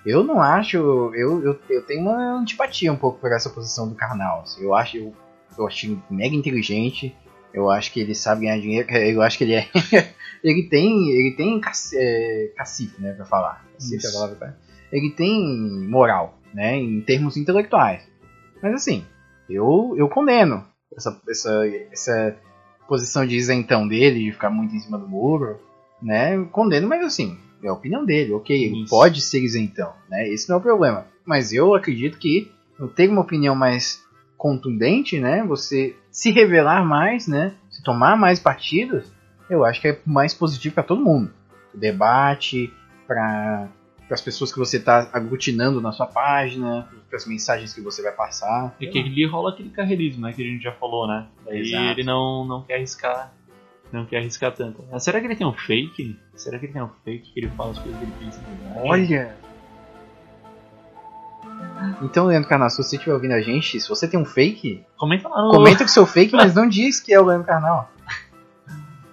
[0.07, 0.77] eu não acho.
[0.77, 4.41] Eu, eu, eu tenho uma antipatia um pouco por essa posição do Karnal.
[4.41, 4.63] assim.
[4.63, 5.13] Eu acho eu,
[5.57, 7.15] eu acho ele mega inteligente.
[7.53, 8.87] Eu acho que ele sabe ganhar dinheiro.
[8.91, 9.67] Eu acho que ele é.
[10.43, 11.09] ele tem.
[11.09, 13.65] Ele tem caci- é, cacife, né, pra falar.
[13.73, 14.53] Cacife é a palavra pra-
[14.91, 16.75] Ele tem moral, né?
[16.75, 18.07] Em termos intelectuais.
[18.61, 19.05] Mas assim,
[19.49, 22.37] eu, eu condeno essa, essa, essa
[22.87, 25.59] posição de isentão dele, de ficar muito em cima do muro,
[26.01, 26.35] né?
[26.35, 28.89] Eu condeno, mas assim, é a opinião dele, ok, ele Isso.
[28.89, 30.27] pode ser isentão, né?
[30.29, 31.05] Esse não é o problema.
[31.25, 34.05] Mas eu acredito que eu ter uma opinião mais
[34.37, 35.43] contundente, né?
[35.45, 37.53] Você se revelar mais, né?
[37.69, 39.11] Se tomar mais partidos,
[39.49, 41.31] eu acho que é mais positivo para todo mundo.
[41.73, 42.71] O debate,
[43.07, 43.67] para
[44.09, 48.11] as pessoas que você está aglutinando na sua página, para as mensagens que você vai
[48.11, 48.75] passar.
[48.79, 50.33] E que ali rola aquele carreirismo, né?
[50.33, 51.27] Que a gente já falou, né?
[51.45, 51.83] Daí Exato.
[51.83, 53.33] ele não, não quer arriscar.
[53.91, 54.83] Não quer arriscar tanto.
[54.91, 56.19] Mas será que ele tem um fake?
[56.35, 58.87] Será que ele tem um fake que ele fala as coisas que ele pensa verdade?
[58.89, 59.35] Olha!
[62.01, 65.27] Então, Leandro Carnal, se você estiver ouvindo a gente, se você tem um fake, Comenta
[65.29, 65.51] lá no.
[65.51, 67.89] comenta com o seu fake, mas não diz que é o Leandro Carnal.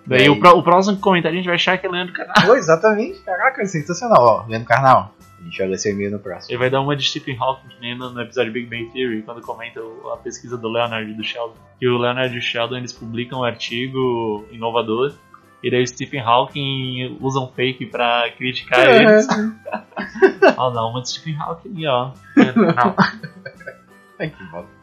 [0.07, 2.35] Daí o, pró- o próximo comentário a gente vai achar que é Leandro Canal.
[2.45, 3.21] Pô, exatamente.
[3.21, 4.23] Caraca, sensacional.
[4.23, 5.15] Ó, Leandro Carnal.
[5.45, 6.53] A gente olha esse e-mail no próximo.
[6.53, 9.21] Ele vai dar uma de Stephen Hawking, que nem no, no episódio Big Bang Theory,
[9.23, 9.79] quando comenta
[10.11, 11.55] a pesquisa do Leonard e do Sheldon.
[11.79, 15.13] Que o Leonard e o Sheldon eles publicam um artigo inovador.
[15.63, 19.27] E daí o Stephen Hawking usa um fake pra criticar eles.
[20.57, 22.13] Ó, não, uma de Stephen Hawking ó.
[22.37, 22.97] Não.
[24.19, 24.75] Ai, que.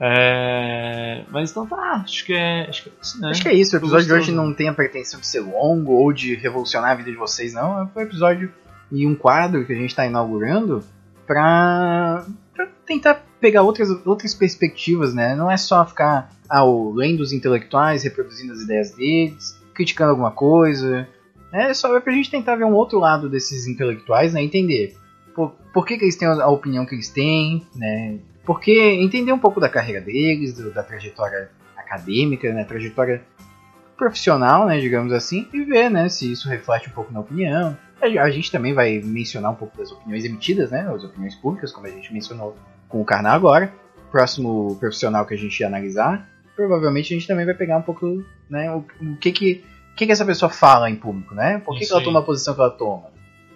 [0.00, 1.24] É...
[1.28, 3.30] Mas então tá, acho que é, acho que é isso, né?
[3.30, 3.74] Acho que é isso.
[3.74, 6.94] O episódio de hoje não tem a pretensão de ser longo ou de revolucionar a
[6.94, 7.80] vida de vocês, não.
[7.80, 8.52] É um episódio
[8.90, 10.82] e um quadro que a gente está inaugurando
[11.26, 12.24] pra
[12.86, 15.34] tentar pegar outras, outras perspectivas, né?
[15.34, 20.30] Não é só ficar ah, o- lendo os intelectuais, reproduzindo as ideias deles, criticando alguma
[20.32, 21.06] coisa.
[21.52, 24.42] É só é pra gente tentar ver um outro lado desses intelectuais, né?
[24.42, 24.96] Entender
[25.34, 28.18] por, por que, que eles têm a opinião que eles têm, né?
[28.44, 32.64] Porque entender um pouco da carreira deles, do- da trajetória acadêmica, né?
[32.64, 33.22] Trajetória
[33.96, 34.80] profissional, né?
[34.80, 36.08] Digamos assim, e ver, né?
[36.08, 37.76] Se isso reflete um pouco na opinião.
[38.00, 40.88] A a gente também vai mencionar um pouco das opiniões emitidas, né?
[40.92, 42.56] As opiniões públicas, como a gente mencionou
[42.88, 43.72] com o Karná agora.
[44.10, 46.26] Próximo profissional que a gente ia analisar,
[46.58, 48.68] provavelmente a gente também vai pegar um pouco, né?
[48.74, 51.58] O, o que que o que, que essa pessoa fala em público, né?
[51.58, 52.04] Por que, que ela aí.
[52.04, 53.10] toma a posição que ela toma?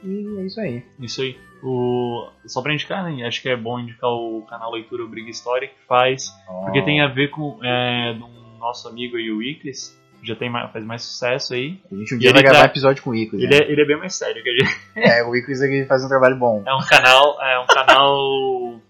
[0.04, 0.84] E é isso aí.
[0.98, 1.36] Isso aí.
[1.62, 2.28] O...
[2.46, 3.24] Só pra indicar, né?
[3.24, 6.32] Acho que é bom indicar o canal Leitura Briga História que faz.
[6.64, 8.26] Porque tem a ver com é, do
[8.58, 9.96] nosso amigo aí, o Iclis.
[10.22, 11.80] Já tem mais, faz mais sucesso aí.
[11.90, 13.40] A gente um dia ele vai gravar tá- episódio com o Icos.
[13.42, 13.58] Ele né?
[13.66, 14.80] é, ele é bem mais sério que a gente.
[14.94, 16.62] É, o Icos ele faz um trabalho bom.
[16.66, 18.80] É um canal, é um canal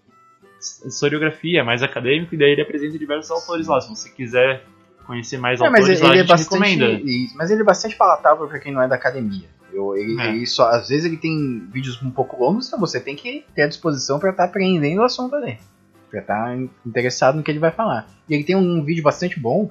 [0.87, 3.80] historiografia, mais acadêmico, e daí ele apresenta diversos autores lá.
[3.80, 4.62] Se você quiser
[5.07, 6.68] conhecer mais É, autores ele, lá, ele é bastante.
[6.70, 7.01] recomenda.
[7.35, 9.49] mas ele é bastante palatável pra quem não é da academia.
[9.72, 10.28] Eu, ele, É.
[10.28, 13.62] ele só, às vezes ele tem vídeos um pouco longos, então você tem que ter
[13.62, 15.59] a disposição pra estar aprendendo o assunto ali.
[16.11, 16.57] Pra estar
[16.87, 18.07] interessado no que ele vai falar.
[18.28, 19.70] E ele tem um vídeo bastante bom,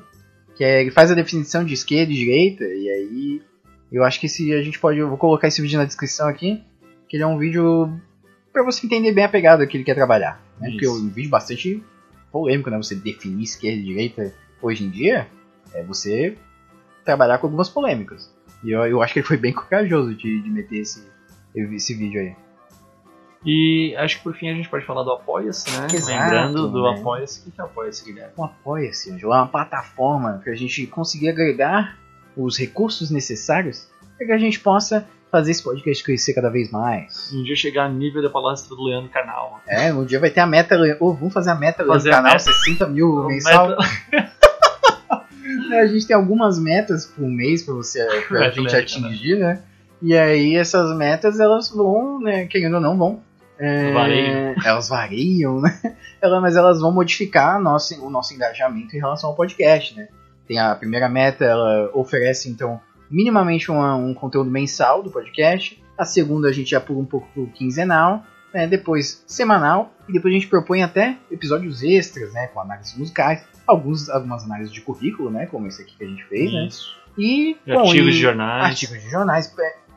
[0.61, 3.41] que é, ele faz a definição de esquerda e direita, e aí
[3.91, 4.99] eu acho que se a gente pode.
[4.99, 6.63] Eu vou colocar esse vídeo na descrição aqui,
[7.09, 7.99] que ele é um vídeo
[8.53, 10.39] pra você entender bem a pegada que ele quer trabalhar.
[10.59, 10.69] Né?
[10.69, 11.83] Porque é um vídeo bastante
[12.31, 12.77] polêmico, né?
[12.77, 15.27] Você definir esquerda e direita hoje em dia
[15.73, 16.37] é você
[17.03, 18.31] trabalhar com algumas polêmicas.
[18.63, 21.03] E eu, eu acho que ele foi bem corajoso de, de meter esse,
[21.55, 22.35] esse vídeo aí.
[23.45, 25.87] E acho que por fim a gente pode falar do Apoia-se, né?
[25.91, 26.99] Exato, Lembrando do né?
[26.99, 27.39] Apoia-se.
[27.41, 28.33] O que que é o Apoia-se, Guilherme?
[28.37, 31.97] Um apoia-se, é uma plataforma para a gente conseguir agregar
[32.37, 33.87] os recursos necessários
[34.17, 37.31] para que a gente possa fazer esse podcast crescer cada vez mais.
[37.33, 39.59] Um dia chegar no nível da palestra do Leandro Canal.
[39.67, 42.33] É, um dia vai ter a meta, ou vamos fazer a meta do a canal,
[42.33, 42.39] meta.
[42.39, 43.69] 60 mil A mensal.
[43.69, 44.31] meta-
[45.71, 49.37] É, A gente tem algumas metas por mês pra você pra Meta gente médica, atingir,
[49.39, 49.63] né?
[50.01, 53.21] E aí essas metas elas vão, né, querendo ou não, vão.
[53.61, 54.55] É, Variam.
[54.65, 55.95] Elas variam, né?
[56.21, 60.07] Ela- mas elas vão modificar nosso, o nosso engajamento em relação ao podcast, né?
[60.47, 65.81] Tem a primeira meta, ela oferece então minimamente uma- um conteúdo mensal do podcast.
[65.97, 68.67] A segunda a gente já pula um pouco pro quinzenal, né?
[68.67, 72.47] depois semanal e depois a gente propõe até episódios extras, né?
[72.47, 75.45] Com análises musicais, alguns, algumas análises de currículo, né?
[75.45, 76.65] Como esse aqui que a gente fez, né?
[76.67, 76.99] Isso.
[77.17, 78.63] E, E bom, artigos e- de jornais.
[78.65, 79.47] artigos de jornais,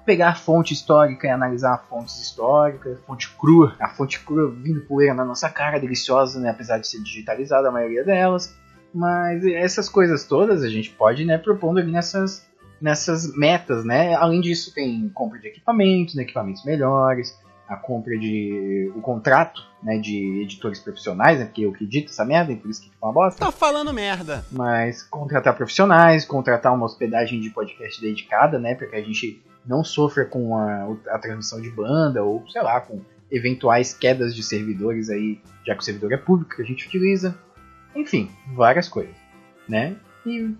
[0.04, 3.74] pe- pegar fonte histórica e analisar fontes históricas, Fonte crua.
[3.80, 6.50] a fonte crua vindo poeira na nossa cara, deliciosa, né?
[6.50, 8.54] Apesar de ser digitalizada a maioria delas.
[8.94, 12.46] Mas essas coisas todas a gente pode, né, propondo ali nessas,
[12.80, 14.14] nessas metas, né?
[14.14, 17.36] Além disso, tem compra de equipamentos, né, equipamentos melhores,
[17.68, 18.92] a compra de.
[18.94, 21.46] o contrato né, de editores profissionais, né?
[21.46, 23.44] Porque eu acredito essa merda, e por isso que fica uma bosta.
[23.44, 24.44] Tá falando merda.
[24.52, 28.74] Mas contratar profissionais, contratar uma hospedagem de podcast dedicada, né?
[28.76, 32.80] Para que a gente não sofra com a, a transmissão de banda ou, sei lá,
[32.80, 33.00] com
[33.30, 37.36] eventuais quedas de servidores aí, já que o servidor é público que a gente utiliza.
[37.96, 39.14] Enfim, várias coisas,
[39.68, 39.96] né?
[40.26, 40.54] E,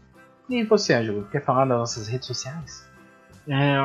[0.49, 2.85] e você, Ângelo, quer falar das nossas redes sociais?
[3.47, 3.77] É,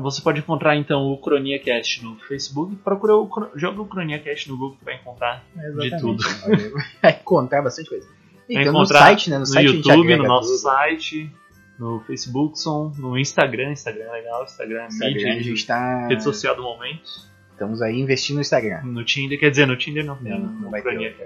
[0.00, 2.76] você pode encontrar então o CroniaCast no Facebook.
[2.76, 5.44] Procura o joga o CroniaCast no Google que vai encontrar.
[5.56, 6.00] Exatamente.
[6.00, 6.22] tudo.
[7.02, 8.06] Vai encontrar bastante coisa.
[8.06, 8.16] Vai
[8.62, 9.36] Então, no encontrar site, né?
[9.36, 10.58] No, No, site YouTube, no nosso tudo.
[10.60, 11.32] site,
[11.78, 13.72] no Facebook, som, no Instagram.
[13.72, 16.06] Instagram é legal, Instagram é Instagram, mídia, a gente tá.
[16.08, 17.08] rede social do momento.
[17.52, 18.82] Estamos aí investindo no Instagram.
[18.82, 21.16] No Tinder, quer dizer, no Tinder não tem, Não, no não vai ter.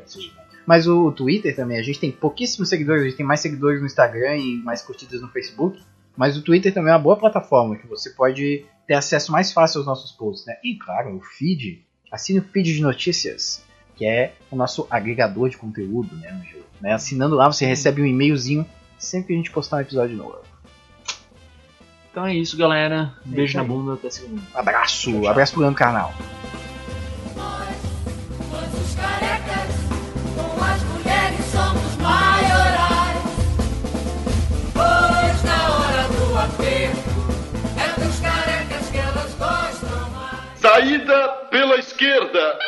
[0.67, 3.87] Mas o Twitter também, a gente tem pouquíssimos seguidores, a gente tem mais seguidores no
[3.87, 5.81] Instagram e mais curtidas no Facebook.
[6.15, 9.79] Mas o Twitter também é uma boa plataforma que você pode ter acesso mais fácil
[9.79, 10.57] aos nossos posts, né?
[10.63, 11.83] E claro, o feed.
[12.13, 13.63] Assine o feed de notícias,
[13.97, 16.43] que é o nosso agregador de conteúdo, né?
[16.81, 16.93] Né?
[16.93, 18.67] Assinando lá, você recebe um e-mailzinho
[18.99, 20.39] sempre que a gente postar um episódio novo.
[22.11, 23.15] Então é isso, galera.
[23.27, 24.43] Um É beijo na bunda, até segunda.
[24.55, 25.63] Abraço, abraço pro
[31.99, 33.23] maiorais.
[34.75, 37.11] Pois na hora do aperto,
[37.77, 40.59] é dos carecas que elas gostam mais.
[40.61, 42.59] Saída pela esquerda.